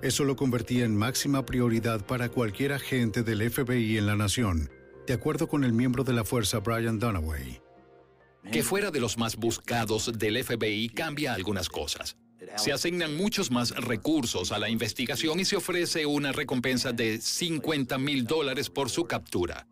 Eso 0.00 0.24
lo 0.24 0.36
convertía 0.36 0.84
en 0.84 0.96
máxima 0.96 1.44
prioridad 1.44 2.04
para 2.06 2.28
cualquier 2.28 2.72
agente 2.72 3.22
del 3.22 3.50
FBI 3.50 3.98
en 3.98 4.06
la 4.06 4.16
nación, 4.16 4.70
de 5.08 5.14
acuerdo 5.14 5.48
con 5.48 5.64
el 5.64 5.72
miembro 5.72 6.04
de 6.04 6.12
la 6.12 6.22
fuerza 6.22 6.58
Brian 6.58 6.98
Dunaway. 6.98 7.62
Que 8.52 8.62
fuera 8.62 8.90
de 8.90 9.00
los 9.00 9.16
más 9.16 9.36
buscados 9.36 10.12
del 10.18 10.44
FBI 10.44 10.90
cambia 10.90 11.32
algunas 11.32 11.70
cosas. 11.70 12.18
Se 12.56 12.72
asignan 12.72 13.16
muchos 13.16 13.50
más 13.50 13.70
recursos 13.70 14.52
a 14.52 14.58
la 14.58 14.68
investigación 14.68 15.40
y 15.40 15.46
se 15.46 15.56
ofrece 15.56 16.04
una 16.04 16.32
recompensa 16.32 16.92
de 16.92 17.20
50 17.22 17.96
mil 17.96 18.24
dólares 18.24 18.68
por 18.68 18.90
su 18.90 19.06
captura. 19.06 19.66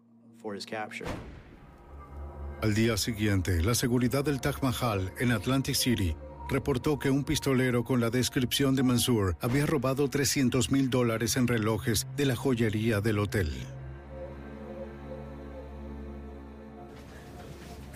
Al 2.62 2.74
día 2.74 2.96
siguiente, 2.96 3.62
la 3.62 3.74
seguridad 3.74 4.24
del 4.24 4.40
Taj 4.40 4.62
Mahal 4.62 5.12
en 5.18 5.32
Atlantic 5.32 5.74
City 5.74 6.16
reportó 6.48 6.98
que 6.98 7.10
un 7.10 7.24
pistolero 7.24 7.84
con 7.84 8.00
la 8.00 8.08
descripción 8.08 8.74
de 8.74 8.82
Mansour 8.82 9.36
había 9.42 9.66
robado 9.66 10.08
300 10.08 10.70
mil 10.70 10.88
dólares 10.88 11.36
en 11.36 11.46
relojes 11.46 12.06
de 12.16 12.24
la 12.24 12.36
joyería 12.36 13.02
del 13.02 13.18
hotel. 13.18 13.52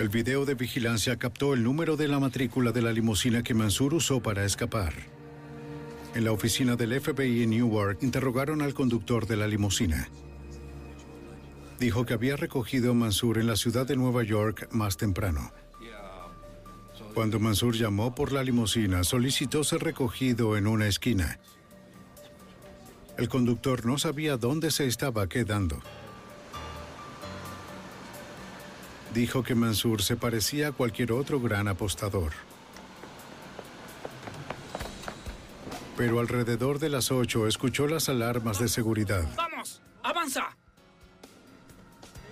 El 0.01 0.09
video 0.09 0.46
de 0.46 0.55
vigilancia 0.55 1.18
captó 1.18 1.53
el 1.53 1.62
número 1.62 1.94
de 1.94 2.09
la 2.09 2.18
matrícula 2.18 2.72
de 2.72 2.80
la 2.80 2.90
limusina 2.90 3.42
que 3.42 3.53
Mansour 3.53 3.92
usó 3.92 4.22
para 4.22 4.46
escapar. 4.46 4.94
En 6.14 6.24
la 6.24 6.32
oficina 6.32 6.74
del 6.74 6.98
FBI 6.98 7.42
en 7.42 7.51
Newark 7.51 7.98
interrogaron 8.01 8.62
al 8.62 8.72
conductor 8.72 9.26
de 9.26 9.36
la 9.36 9.46
limusina. 9.46 10.09
Dijo 11.78 12.07
que 12.07 12.14
había 12.14 12.36
recogido 12.36 12.92
a 12.92 12.94
Mansour 12.94 13.36
en 13.36 13.46
la 13.46 13.57
ciudad 13.57 13.86
de 13.86 13.96
Nueva 13.96 14.22
York 14.22 14.68
más 14.70 14.96
temprano. 14.96 15.53
Cuando 17.12 17.38
Mansour 17.38 17.74
llamó 17.74 18.14
por 18.14 18.32
la 18.32 18.42
limusina, 18.42 19.05
solicitó 19.05 19.64
ser 19.64 19.82
recogido 19.82 20.57
en 20.57 20.66
una 20.66 20.86
esquina. 20.86 21.38
El 23.18 23.28
conductor 23.28 23.84
no 23.84 23.98
sabía 23.98 24.38
dónde 24.38 24.70
se 24.70 24.86
estaba 24.86 25.28
quedando. 25.28 25.82
Dijo 29.15 29.43
que 29.43 29.55
Mansour 29.55 30.03
se 30.03 30.17
parecía 30.17 30.69
a 30.69 30.73
cualquier 30.73 31.13
otro 31.13 31.41
gran 31.41 31.67
apostador. 31.67 32.33
Pero 35.97 36.21
alrededor 36.21 36.79
de 36.79 36.89
las 36.89 37.11
8 37.11 37.47
escuchó 37.49 37.87
las 37.87 38.09
alarmas 38.09 38.59
de 38.59 38.69
seguridad. 38.69 39.29
¡Vamos! 39.37 39.83
¡Avanza! 40.03 40.57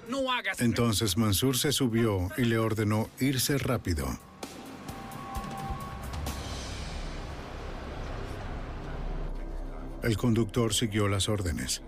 No 0.09 0.33
hagas... 0.33 0.61
Entonces 0.61 1.17
Mansour 1.17 1.59
se 1.59 1.73
subió 1.73 2.29
y 2.39 2.45
le 2.45 2.59
ordenó 2.59 3.11
irse 3.19 3.59
rápido. 3.59 4.07
El 10.03 10.17
conductor 10.17 10.73
siguió 10.73 11.09
las 11.09 11.29
órdenes. 11.29 11.83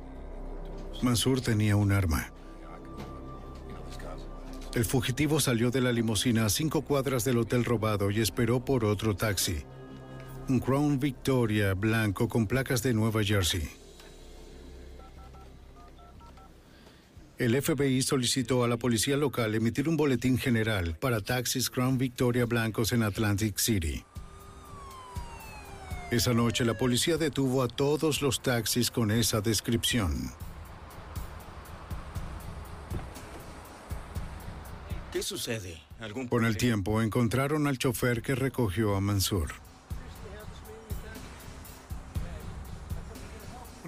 Mansour 1.01 1.41
tenía 1.41 1.76
un 1.76 1.93
arma. 1.93 2.30
El 4.74 4.84
fugitivo 4.84 5.40
salió 5.40 5.72
de 5.72 5.80
la 5.80 5.90
limusina 5.90 6.46
a 6.46 6.48
cinco 6.48 6.82
cuadras 6.82 7.24
del 7.24 7.38
hotel 7.38 7.64
robado 7.64 8.10
y 8.10 8.20
esperó 8.20 8.64
por 8.64 8.84
otro 8.84 9.16
taxi. 9.16 9.64
Un 10.48 10.60
Crown 10.60 11.00
Victoria 11.00 11.74
blanco 11.74 12.28
con 12.28 12.46
placas 12.46 12.80
de 12.82 12.94
Nueva 12.94 13.24
Jersey. 13.24 13.68
El 17.36 17.60
FBI 17.60 18.02
solicitó 18.02 18.62
a 18.62 18.68
la 18.68 18.76
policía 18.76 19.16
local 19.16 19.54
emitir 19.56 19.88
un 19.88 19.96
boletín 19.96 20.38
general 20.38 20.96
para 21.00 21.20
taxis 21.20 21.68
Crown 21.68 21.98
Victoria 21.98 22.44
blancos 22.44 22.92
en 22.92 23.02
Atlantic 23.02 23.58
City. 23.58 24.04
Esa 26.12 26.32
noche 26.32 26.64
la 26.64 26.74
policía 26.74 27.16
detuvo 27.16 27.62
a 27.62 27.68
todos 27.68 28.22
los 28.22 28.40
taxis 28.40 28.90
con 28.90 29.10
esa 29.10 29.40
descripción. 29.40 30.32
¿Qué 35.12 35.22
sucede? 35.22 35.82
¿Algún 35.98 36.28
Con 36.28 36.44
el 36.44 36.56
tiempo 36.56 37.02
encontraron 37.02 37.66
al 37.66 37.78
chofer 37.78 38.22
que 38.22 38.36
recogió 38.36 38.94
a 38.94 39.00
Mansour. 39.00 39.50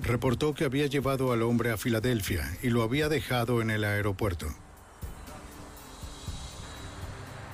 Reportó 0.03 0.53
que 0.53 0.65
había 0.65 0.87
llevado 0.87 1.33
al 1.33 1.43
hombre 1.43 1.71
a 1.71 1.77
Filadelfia 1.77 2.59
y 2.61 2.71
lo 2.71 2.83
había 2.83 3.09
dejado 3.09 3.63
en 3.63 3.71
el 3.71 3.85
aeropuerto. 3.85 4.49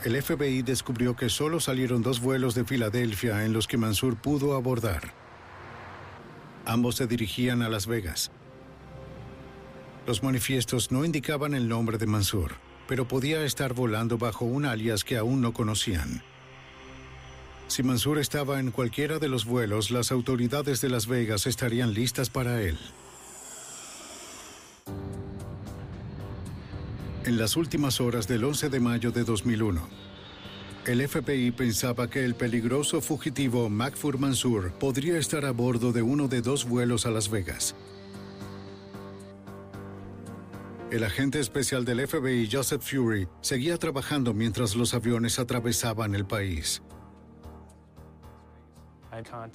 El 0.02 0.20
FBI 0.22 0.62
descubrió 0.62 1.14
que 1.14 1.28
solo 1.28 1.60
salieron 1.60 2.02
dos 2.02 2.20
vuelos 2.20 2.54
de 2.54 2.64
Filadelfia 2.64 3.44
en 3.44 3.52
los 3.52 3.66
que 3.66 3.76
Mansour 3.76 4.16
pudo 4.16 4.54
abordar. 4.54 5.12
Ambos 6.64 6.96
se 6.96 7.06
dirigían 7.06 7.60
a 7.60 7.68
Las 7.68 7.86
Vegas. 7.86 8.30
Los 10.06 10.22
manifiestos 10.22 10.90
no 10.90 11.04
indicaban 11.04 11.52
el 11.52 11.68
nombre 11.68 11.98
de 11.98 12.06
Mansour, 12.06 12.52
pero 12.88 13.06
podía 13.06 13.44
estar 13.44 13.74
volando 13.74 14.18
bajo 14.18 14.46
un 14.46 14.64
alias 14.64 15.04
que 15.04 15.18
aún 15.18 15.42
no 15.42 15.52
conocían. 15.52 16.22
Si 17.68 17.82
Mansour 17.82 18.18
estaba 18.18 18.58
en 18.58 18.70
cualquiera 18.70 19.18
de 19.18 19.28
los 19.28 19.44
vuelos, 19.44 19.90
las 19.90 20.10
autoridades 20.10 20.80
de 20.80 20.88
Las 20.88 21.06
Vegas 21.06 21.46
estarían 21.46 21.92
listas 21.92 22.30
para 22.30 22.62
él. 22.62 22.78
En 27.26 27.36
las 27.36 27.56
últimas 27.56 28.00
horas 28.00 28.26
del 28.26 28.42
11 28.42 28.70
de 28.70 28.80
mayo 28.80 29.12
de 29.12 29.22
2001, 29.22 29.86
el 30.86 31.06
FBI 31.06 31.50
pensaba 31.50 32.08
que 32.08 32.24
el 32.24 32.34
peligroso 32.34 33.02
fugitivo 33.02 33.68
Makfur 33.68 34.18
Mansour 34.18 34.72
podría 34.72 35.18
estar 35.18 35.44
a 35.44 35.50
bordo 35.50 35.92
de 35.92 36.00
uno 36.00 36.26
de 36.26 36.40
dos 36.40 36.66
vuelos 36.66 37.04
a 37.04 37.10
Las 37.10 37.28
Vegas. 37.28 37.74
El 40.90 41.04
agente 41.04 41.38
especial 41.38 41.84
del 41.84 42.06
FBI, 42.06 42.48
Joseph 42.50 42.80
Fury, 42.82 43.28
seguía 43.42 43.76
trabajando 43.76 44.32
mientras 44.32 44.74
los 44.74 44.94
aviones 44.94 45.38
atravesaban 45.38 46.14
el 46.14 46.24
país. 46.24 46.82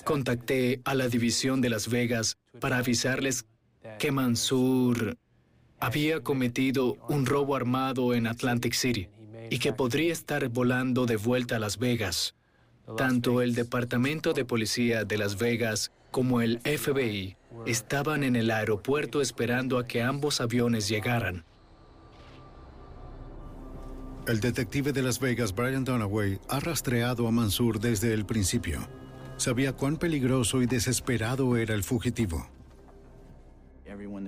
Contacté 0.05 0.81
a 0.86 0.93
la 0.93 1.07
división 1.07 1.59
de 1.59 1.69
Las 1.69 1.89
Vegas 1.89 2.38
para 2.59 2.77
avisarles 2.77 3.45
que 3.97 4.11
Mansour 4.11 5.17
había 5.79 6.21
cometido 6.21 6.97
un 7.09 7.25
robo 7.25 7.55
armado 7.55 8.13
en 8.13 8.27
Atlantic 8.27 8.73
City 8.73 9.09
y 9.49 9.57
que 9.57 9.73
podría 9.73 10.13
estar 10.13 10.47
volando 10.49 11.07
de 11.07 11.15
vuelta 11.15 11.55
a 11.55 11.59
Las 11.59 11.79
Vegas. 11.79 12.36
Tanto 12.95 13.41
el 13.41 13.55
Departamento 13.55 14.34
de 14.34 14.45
Policía 14.45 15.03
de 15.03 15.17
Las 15.17 15.39
Vegas 15.39 15.91
como 16.11 16.41
el 16.41 16.59
FBI 16.59 17.38
estaban 17.66 18.24
en 18.24 18.36
el 18.36 18.51
aeropuerto 18.51 19.22
esperando 19.22 19.78
a 19.78 19.88
que 19.88 20.01
ambos 20.01 20.41
aviones 20.41 20.88
llegaran. 20.88 21.45
El 24.28 24.39
detective 24.39 24.93
de 24.93 25.01
Las 25.01 25.20
Vegas, 25.20 25.54
Brian 25.54 25.84
Dunaway, 25.84 26.39
ha 26.47 26.60
rastreado 26.62 27.28
a 27.28 27.32
Mansour 27.32 27.80
desde 27.80 28.14
el 28.14 28.26
principio. 28.26 28.88
Sabía 29.36 29.74
cuán 29.74 29.97
peligroso 29.97 30.62
y 30.62 30.66
desesperado 30.66 31.58
era 31.58 31.74
el 31.74 31.84
fugitivo. 31.84 32.47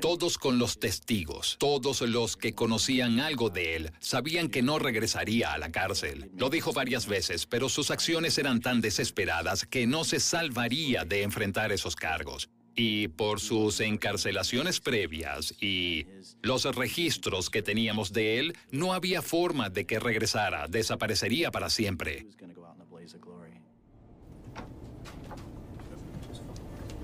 Todos 0.01 0.37
con 0.37 0.59
los 0.59 0.79
testigos, 0.79 1.55
todos 1.59 2.01
los 2.01 2.37
que 2.37 2.53
conocían 2.53 3.19
algo 3.19 3.49
de 3.49 3.75
él, 3.75 3.91
sabían 3.99 4.49
que 4.49 4.61
no 4.61 4.79
regresaría 4.79 5.53
a 5.53 5.57
la 5.57 5.71
cárcel. 5.71 6.29
Lo 6.37 6.49
dijo 6.49 6.73
varias 6.73 7.07
veces, 7.07 7.45
pero 7.45 7.69
sus 7.69 7.89
acciones 7.89 8.37
eran 8.37 8.61
tan 8.61 8.81
desesperadas 8.81 9.65
que 9.65 9.87
no 9.87 10.03
se 10.03 10.19
salvaría 10.19 11.05
de 11.05 11.23
enfrentar 11.23 11.71
esos 11.71 11.95
cargos. 11.95 12.49
Y 12.75 13.07
por 13.07 13.39
sus 13.39 13.79
encarcelaciones 13.79 14.81
previas 14.81 15.53
y 15.61 16.07
los 16.41 16.63
registros 16.75 17.49
que 17.49 17.61
teníamos 17.61 18.11
de 18.11 18.39
él, 18.39 18.57
no 18.71 18.93
había 18.93 19.21
forma 19.21 19.69
de 19.69 19.85
que 19.85 19.99
regresara, 19.99 20.67
desaparecería 20.67 21.51
para 21.51 21.69
siempre. 21.69 22.25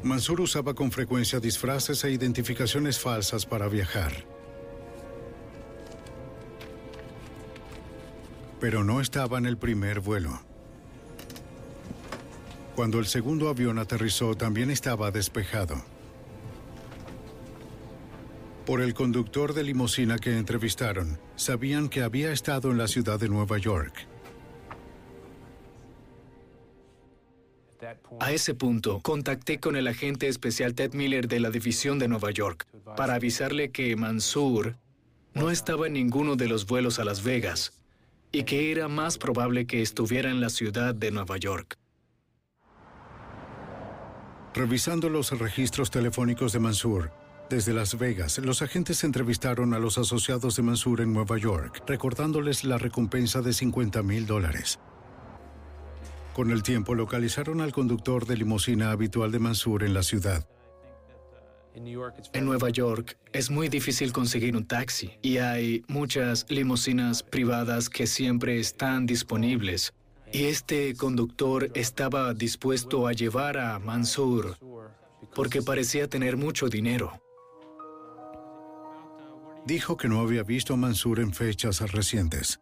Mansur 0.04 0.42
usaba 0.42 0.74
con 0.74 0.92
frecuencia 0.92 1.40
disfraces 1.40 2.04
e 2.04 2.12
identificaciones 2.12 3.00
falsas 3.00 3.46
para 3.46 3.68
viajar. 3.68 4.26
Pero 8.60 8.84
no 8.84 9.00
estaba 9.00 9.38
en 9.38 9.46
el 9.46 9.58
primer 9.58 10.00
vuelo. 10.00 10.51
Cuando 12.76 13.00
el 13.00 13.06
segundo 13.06 13.50
avión 13.50 13.80
aterrizó 13.80 14.36
también 14.36 14.72
estaba 14.72 15.12
despejado. 15.12 15.84
Por 18.66 18.82
el 18.82 18.94
conductor 18.94 19.54
de 19.54 19.64
limusina 19.64 20.18
que 20.18 20.38
entrevistaron, 20.38 21.20
sabían 21.36 21.90
que 21.90 22.04
había 22.04 22.32
estado 22.32 22.72
en 22.72 22.78
la 22.78 22.88
ciudad 22.88 23.20
de 23.20 23.28
Nueva 23.28 23.58
York. 23.58 24.08
A 28.20 28.32
ese 28.32 28.54
punto, 28.54 29.00
contacté 29.02 29.60
con 29.60 29.76
el 29.76 29.88
agente 29.88 30.28
especial 30.28 30.76
Ted 30.76 30.94
Miller 30.94 31.28
de 31.28 31.40
la 31.40 31.50
División 31.50 31.98
de 31.98 32.08
Nueva 32.08 32.32
York 32.32 32.68
para 32.96 33.16
avisarle 33.16 33.72
que 33.72 33.96
Mansour 33.96 34.76
no 35.34 35.50
estaba 35.50 35.88
en 35.88 35.94
ninguno 35.94 36.36
de 36.36 36.48
los 36.48 36.68
vuelos 36.68 37.00
a 37.00 37.04
Las 37.04 37.24
Vegas 37.24 37.74
y 38.32 38.44
que 38.44 38.72
era 38.72 38.88
más 38.88 39.18
probable 39.18 39.66
que 39.66 39.82
estuviera 39.82 40.30
en 40.30 40.40
la 40.40 40.50
ciudad 40.50 40.94
de 40.94 41.12
Nueva 41.12 41.38
York. 41.38 41.81
Revisando 44.54 45.08
los 45.08 45.32
registros 45.40 45.92
telefónicos 45.92 46.52
de 46.52 46.60
Mansur, 46.60 47.12
desde 47.50 47.74
Las 47.74 47.98
Vegas, 47.98 48.38
los 48.40 48.62
agentes 48.62 49.04
entrevistaron 49.06 49.74
a 49.74 49.80
los 49.80 49.98
asociados 49.98 50.58
de 50.58 50.64
Mansur 50.64 51.00
en 51.00 51.14
Nueva 51.14 51.38
York, 51.38 51.82
recordándoles 51.88 52.66
la 52.66 52.78
recompensa 52.78 53.42
de 53.42 53.54
50 53.54 54.04
mil 54.04 54.28
dólares. 54.28 54.80
Con 56.34 56.52
el 56.52 56.64
tiempo 56.64 56.96
localizaron 56.96 57.62
al 57.62 57.72
conductor 57.72 58.26
de 58.26 58.36
limusina 58.36 58.92
habitual 58.92 59.32
de 59.32 59.40
Mansur 59.40 59.84
en 59.84 59.94
la 59.94 60.04
ciudad. 60.04 60.46
En 62.34 62.46
Nueva 62.46 62.70
York 62.70 63.18
es 63.32 63.50
muy 63.50 63.70
difícil 63.70 64.12
conseguir 64.12 64.58
un 64.58 64.66
taxi 64.66 65.12
y 65.22 65.38
hay 65.38 65.86
muchas 65.88 66.46
limusinas 66.50 67.24
privadas 67.24 67.90
que 67.90 68.06
siempre 68.06 68.60
están 68.60 69.06
disponibles. 69.06 69.94
Y 70.34 70.46
este 70.46 70.96
conductor 70.96 71.70
estaba 71.74 72.34
dispuesto 72.34 73.06
a 73.06 73.12
llevar 73.12 73.58
a 73.58 73.80
Mansur 73.80 74.58
porque 75.36 75.62
parecía 75.62 76.08
tener 76.08 76.38
mucho 76.38 76.70
dinero. 76.70 77.22
Dijo 79.66 79.98
que 79.98 80.08
no 80.08 80.22
había 80.22 80.44
visto 80.44 80.74
a 80.74 80.78
Mansur 80.78 81.20
en 81.20 81.34
fechas 81.34 81.80
recientes, 81.92 82.60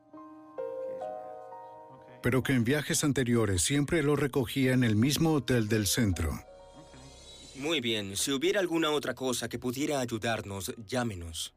pero 2.22 2.44
que 2.44 2.54
en 2.54 2.64
viajes 2.64 3.04
anteriores 3.04 3.62
siempre 3.62 4.04
lo 4.04 4.16
recogía 4.16 4.74
en 4.74 4.84
el 4.84 4.96
mismo 4.96 5.34
hotel 5.34 5.70
del 5.70 5.86
centro. 5.88 6.44
Muy 7.56 7.82
bien, 7.82 8.18
si 8.18 8.32
hubiera 8.32 8.60
alguna 8.60 8.90
otra 8.92 9.14
cosa 9.14 9.48
que 9.48 9.60
pudiera 9.60 10.00
ayudarnos, 10.00 10.74
llámenos. 10.88 11.54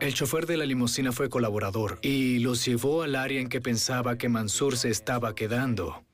El 0.00 0.14
chofer 0.14 0.46
de 0.46 0.56
la 0.56 0.66
limusina 0.66 1.12
fue 1.12 1.28
colaborador 1.28 1.98
y 2.02 2.38
los 2.40 2.64
llevó 2.64 3.02
al 3.02 3.14
área 3.14 3.40
en 3.40 3.48
que 3.48 3.60
pensaba 3.60 4.18
que 4.18 4.28
Mansur 4.28 4.76
se 4.76 4.90
estaba 4.90 5.34
quedando. 5.34 6.04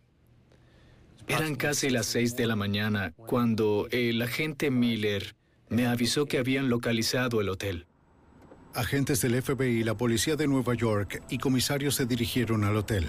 Eran 1.28 1.56
casi 1.56 1.90
las 1.90 2.06
seis 2.06 2.36
de 2.36 2.46
la 2.46 2.56
mañana 2.56 3.12
cuando 3.16 3.88
el 3.90 4.22
agente 4.22 4.70
Miller 4.70 5.34
me 5.68 5.86
avisó 5.86 6.26
que 6.26 6.38
habían 6.38 6.68
localizado 6.68 7.40
el 7.40 7.48
hotel. 7.48 7.86
Agentes 8.74 9.22
del 9.22 9.42
FBI, 9.42 9.82
la 9.82 9.96
policía 9.96 10.36
de 10.36 10.46
Nueva 10.46 10.74
York 10.74 11.22
y 11.28 11.38
comisarios 11.38 11.94
se 11.96 12.06
dirigieron 12.06 12.62
al 12.62 12.76
hotel. 12.76 13.06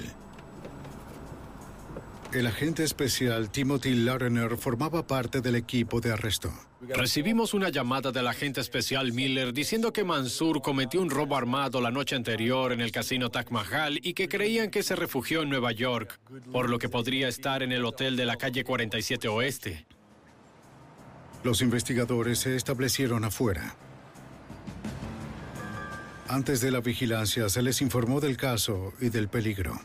El 2.34 2.48
agente 2.48 2.84
especial 2.84 3.52
Timothy 3.52 3.94
Larner 3.94 4.58
formaba 4.58 5.06
parte 5.06 5.42
del 5.42 5.56
equipo 5.56 6.02
de 6.02 6.12
arresto. 6.12 6.52
Recibimos 6.82 7.56
una 7.56 7.70
llamada 7.70 8.12
del 8.12 8.28
agente 8.28 8.62
especial 8.62 9.12
Miller 9.12 9.52
diciendo 9.52 9.92
que 9.92 10.04
Mansur 10.04 10.62
cometió 10.62 11.02
un 11.02 11.10
robo 11.10 11.36
armado 11.36 11.82
la 11.82 11.90
noche 11.90 12.16
anterior 12.16 12.72
en 12.72 12.82
el 12.82 12.92
casino 12.92 13.32
Taj 13.32 13.50
Mahal 13.50 14.00
y 14.04 14.14
que 14.14 14.30
creían 14.30 14.70
que 14.70 14.84
se 14.84 14.96
refugió 14.96 15.42
en 15.42 15.50
Nueva 15.50 15.72
York, 15.72 16.20
por 16.52 16.70
lo 16.70 16.78
que 16.78 16.88
podría 16.88 17.28
estar 17.28 17.64
en 17.64 17.72
el 17.72 17.84
hotel 17.84 18.16
de 18.16 18.26
la 18.26 18.36
calle 18.36 18.64
47 18.64 19.28
Oeste. 19.28 19.86
Los 21.44 21.62
investigadores 21.62 22.40
se 22.40 22.56
establecieron 22.56 23.24
afuera. 23.24 23.76
Antes 26.28 26.62
de 26.62 26.72
la 26.72 26.82
vigilancia 26.82 27.50
se 27.50 27.62
les 27.62 27.82
informó 27.82 28.20
del 28.20 28.38
caso 28.38 28.94
y 29.00 29.10
del 29.10 29.30
peligro. 29.30 29.80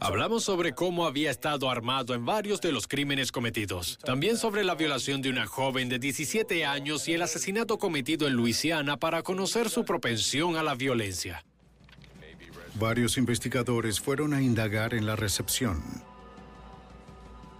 Hablamos 0.00 0.44
sobre 0.44 0.74
cómo 0.74 1.06
había 1.06 1.30
estado 1.30 1.70
armado 1.70 2.14
en 2.14 2.24
varios 2.24 2.60
de 2.60 2.72
los 2.72 2.86
crímenes 2.86 3.32
cometidos. 3.32 3.98
También 4.04 4.36
sobre 4.36 4.64
la 4.64 4.74
violación 4.74 5.22
de 5.22 5.30
una 5.30 5.46
joven 5.46 5.88
de 5.88 5.98
17 5.98 6.64
años 6.64 7.08
y 7.08 7.14
el 7.14 7.22
asesinato 7.22 7.78
cometido 7.78 8.26
en 8.26 8.34
Luisiana 8.34 8.96
para 8.96 9.22
conocer 9.22 9.70
su 9.70 9.84
propensión 9.84 10.56
a 10.56 10.62
la 10.62 10.74
violencia. 10.74 11.44
Varios 12.74 13.16
investigadores 13.16 14.00
fueron 14.00 14.34
a 14.34 14.42
indagar 14.42 14.92
en 14.92 15.06
la 15.06 15.16
recepción. 15.16 15.82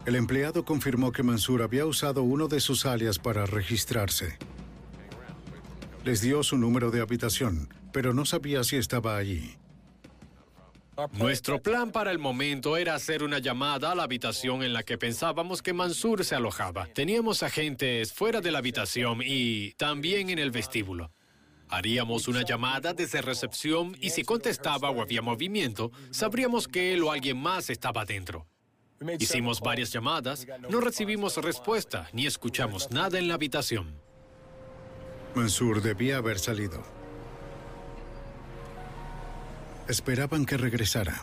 El 0.04 0.14
empleado 0.14 0.64
confirmó 0.64 1.10
que 1.10 1.22
Mansur 1.22 1.62
había 1.62 1.86
usado 1.86 2.22
uno 2.22 2.48
de 2.48 2.60
sus 2.60 2.86
alias 2.86 3.18
para 3.18 3.46
registrarse. 3.46 4.38
Les 6.04 6.20
dio 6.20 6.42
su 6.42 6.58
número 6.58 6.90
de 6.90 7.00
habitación, 7.00 7.68
pero 7.92 8.14
no 8.14 8.24
sabía 8.24 8.62
si 8.62 8.76
estaba 8.76 9.16
allí. 9.16 9.56
Nuestro 11.12 11.62
plan 11.62 11.92
para 11.92 12.10
el 12.10 12.18
momento 12.18 12.76
era 12.76 12.94
hacer 12.94 13.22
una 13.22 13.38
llamada 13.38 13.92
a 13.92 13.94
la 13.94 14.04
habitación 14.04 14.62
en 14.62 14.72
la 14.72 14.82
que 14.82 14.96
pensábamos 14.96 15.62
que 15.62 15.72
Mansur 15.72 16.24
se 16.24 16.34
alojaba. 16.34 16.86
Teníamos 16.86 17.42
agentes 17.42 18.12
fuera 18.12 18.40
de 18.40 18.50
la 18.50 18.58
habitación 18.58 19.20
y 19.24 19.72
también 19.72 20.30
en 20.30 20.38
el 20.38 20.50
vestíbulo. 20.50 21.12
Haríamos 21.68 22.28
una 22.28 22.42
llamada 22.42 22.94
desde 22.94 23.20
recepción 23.22 23.96
y 24.00 24.10
si 24.10 24.22
contestaba 24.22 24.90
o 24.90 25.02
había 25.02 25.20
movimiento, 25.20 25.90
sabríamos 26.10 26.68
que 26.68 26.94
él 26.94 27.02
o 27.02 27.12
alguien 27.12 27.36
más 27.36 27.70
estaba 27.70 28.04
dentro. 28.04 28.46
Hicimos 29.18 29.60
varias 29.60 29.92
llamadas, 29.92 30.46
no 30.70 30.80
recibimos 30.80 31.36
respuesta 31.36 32.08
ni 32.12 32.26
escuchamos 32.26 32.90
nada 32.90 33.18
en 33.18 33.28
la 33.28 33.34
habitación. 33.34 34.00
Mansur 35.34 35.82
debía 35.82 36.16
haber 36.16 36.38
salido. 36.38 36.95
Esperaban 39.88 40.46
que 40.46 40.56
regresara. 40.56 41.22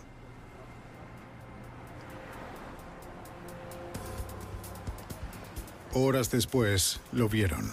Horas 5.93 6.32
después, 6.32 7.01
lo 7.11 7.28
vieron. 7.28 7.72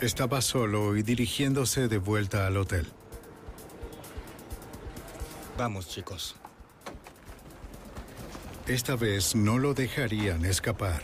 Estaba 0.00 0.40
solo 0.40 0.96
y 0.96 1.02
dirigiéndose 1.02 1.88
de 1.88 1.98
vuelta 1.98 2.46
al 2.46 2.56
hotel. 2.56 2.86
Vamos, 5.58 5.88
chicos. 5.88 6.36
Esta 8.66 8.94
vez 8.94 9.34
no 9.34 9.58
lo 9.58 9.74
dejarían 9.74 10.44
escapar. 10.44 11.02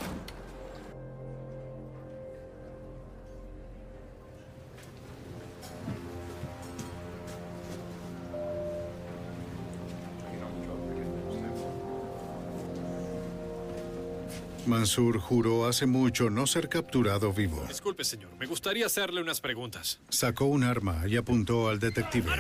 Mansur 14.67 15.19
juró 15.19 15.67
hace 15.67 15.87
mucho 15.87 16.31
no 16.31 16.47
ser 16.47 16.69
capturado 16.69 17.33
vivo. 17.33 17.65
Disculpe, 17.67 18.05
señor. 18.05 18.31
Me 18.39 18.47
gustaría 18.47 18.87
hacerle 18.87 19.21
unas 19.23 19.41
preguntas. 19.41 19.99
Sacó 20.11 20.45
un 20.45 20.63
arma 20.63 21.03
y 21.09 21.17
apuntó 21.17 21.69
al 21.69 21.81
detective. 21.81 22.31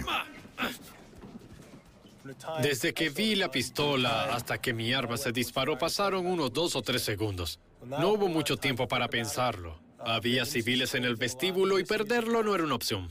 Desde 2.63 2.93
que 2.93 3.11
vi 3.11 3.35
la 3.35 3.51
pistola 3.51 4.35
hasta 4.35 4.59
que 4.59 4.73
mi 4.73 4.93
arma 4.93 5.17
se 5.17 5.33
disparó 5.33 5.79
pasaron 5.79 6.27
unos 6.27 6.53
dos 6.53 6.77
o 6.77 6.83
tres 6.83 7.03
segundos. 7.03 7.61
No 7.85 8.13
hubo 8.13 8.29
mucho 8.29 8.57
tiempo 8.57 8.89
para 8.89 9.09
pensarlo. 9.09 9.81
Había 9.99 10.45
civiles 10.45 10.95
en 10.95 11.05
el 11.05 11.17
vestíbulo 11.17 11.79
y 11.79 11.85
perderlo 11.85 12.43
no 12.43 12.55
era 12.55 12.65
una 12.65 12.75
opción. 12.75 13.09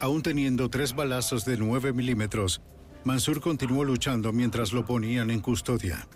Aún 0.00 0.22
teniendo 0.22 0.70
tres 0.70 0.94
balazos 0.94 1.44
de 1.44 1.58
9 1.58 1.92
milímetros, 1.92 2.62
Mansur 3.04 3.40
continuó 3.40 3.84
luchando 3.84 4.32
mientras 4.32 4.72
lo 4.72 4.84
ponían 4.86 5.30
en 5.30 5.40
custodia. 5.40 6.06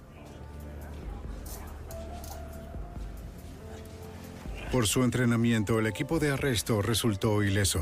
Por 4.73 4.89
su 4.89 5.05
entrenamiento, 5.05 5.79
el 5.79 5.87
equipo 5.87 6.19
de 6.19 6.33
arresto 6.33 6.83
resultó 6.83 7.43
ileso. 7.43 7.81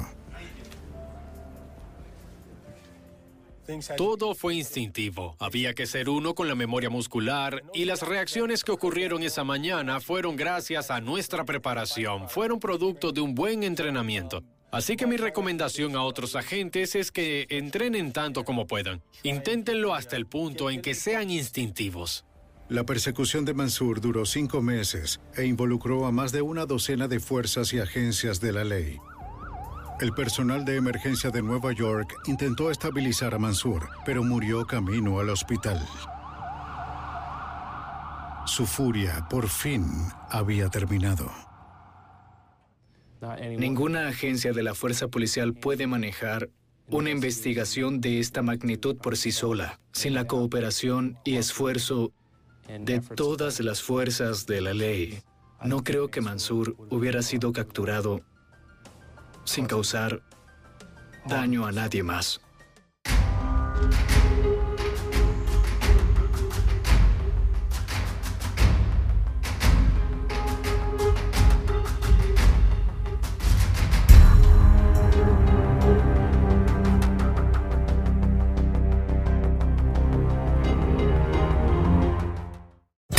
Todo 3.96 4.34
fue 4.34 4.54
instintivo. 4.54 5.36
Había 5.38 5.74
que 5.74 5.86
ser 5.86 6.08
uno 6.08 6.34
con 6.34 6.48
la 6.48 6.54
memoria 6.54 6.90
muscular 6.90 7.62
y 7.72 7.84
las 7.84 8.02
reacciones 8.02 8.64
que 8.64 8.72
ocurrieron 8.72 9.22
esa 9.22 9.44
mañana 9.44 10.00
fueron 10.00 10.36
gracias 10.36 10.90
a 10.90 11.00
nuestra 11.00 11.44
preparación, 11.44 12.28
fueron 12.28 12.60
producto 12.60 13.12
de 13.12 13.20
un 13.20 13.34
buen 13.34 13.62
entrenamiento. 13.62 14.42
Así 14.70 14.96
que 14.96 15.06
mi 15.06 15.18
recomendación 15.18 15.96
a 15.96 16.02
otros 16.02 16.34
agentes 16.34 16.94
es 16.94 17.12
que 17.12 17.46
entrenen 17.50 18.12
tanto 18.12 18.42
como 18.44 18.66
puedan. 18.66 19.02
Inténtenlo 19.22 19.94
hasta 19.94 20.16
el 20.16 20.26
punto 20.26 20.70
en 20.70 20.80
que 20.80 20.94
sean 20.94 21.30
instintivos. 21.30 22.24
La 22.70 22.84
persecución 22.84 23.44
de 23.44 23.52
Mansur 23.52 24.00
duró 24.00 24.24
cinco 24.24 24.62
meses 24.62 25.20
e 25.36 25.44
involucró 25.44 26.06
a 26.06 26.10
más 26.10 26.32
de 26.32 26.40
una 26.40 26.64
docena 26.64 27.06
de 27.06 27.20
fuerzas 27.20 27.74
y 27.74 27.80
agencias 27.80 28.40
de 28.40 28.52
la 28.52 28.64
ley. 28.64 28.98
El 30.02 30.12
personal 30.14 30.64
de 30.64 30.74
emergencia 30.74 31.30
de 31.30 31.42
Nueva 31.42 31.70
York 31.70 32.12
intentó 32.26 32.72
estabilizar 32.72 33.34
a 33.34 33.38
Mansur, 33.38 33.88
pero 34.04 34.24
murió 34.24 34.66
camino 34.66 35.20
al 35.20 35.30
hospital. 35.30 35.78
Su 38.44 38.66
furia, 38.66 39.28
por 39.30 39.48
fin, 39.48 39.86
había 40.28 40.68
terminado. 40.70 41.30
Ninguna 43.56 44.08
agencia 44.08 44.52
de 44.52 44.64
la 44.64 44.74
fuerza 44.74 45.06
policial 45.06 45.54
puede 45.54 45.86
manejar 45.86 46.50
Una 46.88 47.10
investigación 47.10 48.00
de 48.00 48.18
esta 48.18 48.42
magnitud 48.42 48.96
por 48.96 49.16
sí 49.16 49.30
sola, 49.30 49.78
sin 49.92 50.14
la 50.14 50.26
cooperación 50.26 51.16
y 51.24 51.36
esfuerzo 51.36 52.12
de 52.66 52.98
todas 52.98 53.60
las 53.60 53.80
fuerzas 53.80 54.46
de 54.46 54.62
la 54.62 54.74
ley, 54.74 55.22
no 55.64 55.84
creo 55.84 56.08
que 56.08 56.20
Mansur 56.20 56.74
hubiera 56.90 57.22
sido 57.22 57.52
capturado 57.52 58.20
sin 59.44 59.66
causar 59.66 60.22
daño 61.26 61.66
a 61.66 61.72
nadie 61.72 62.02
más. 62.02 62.40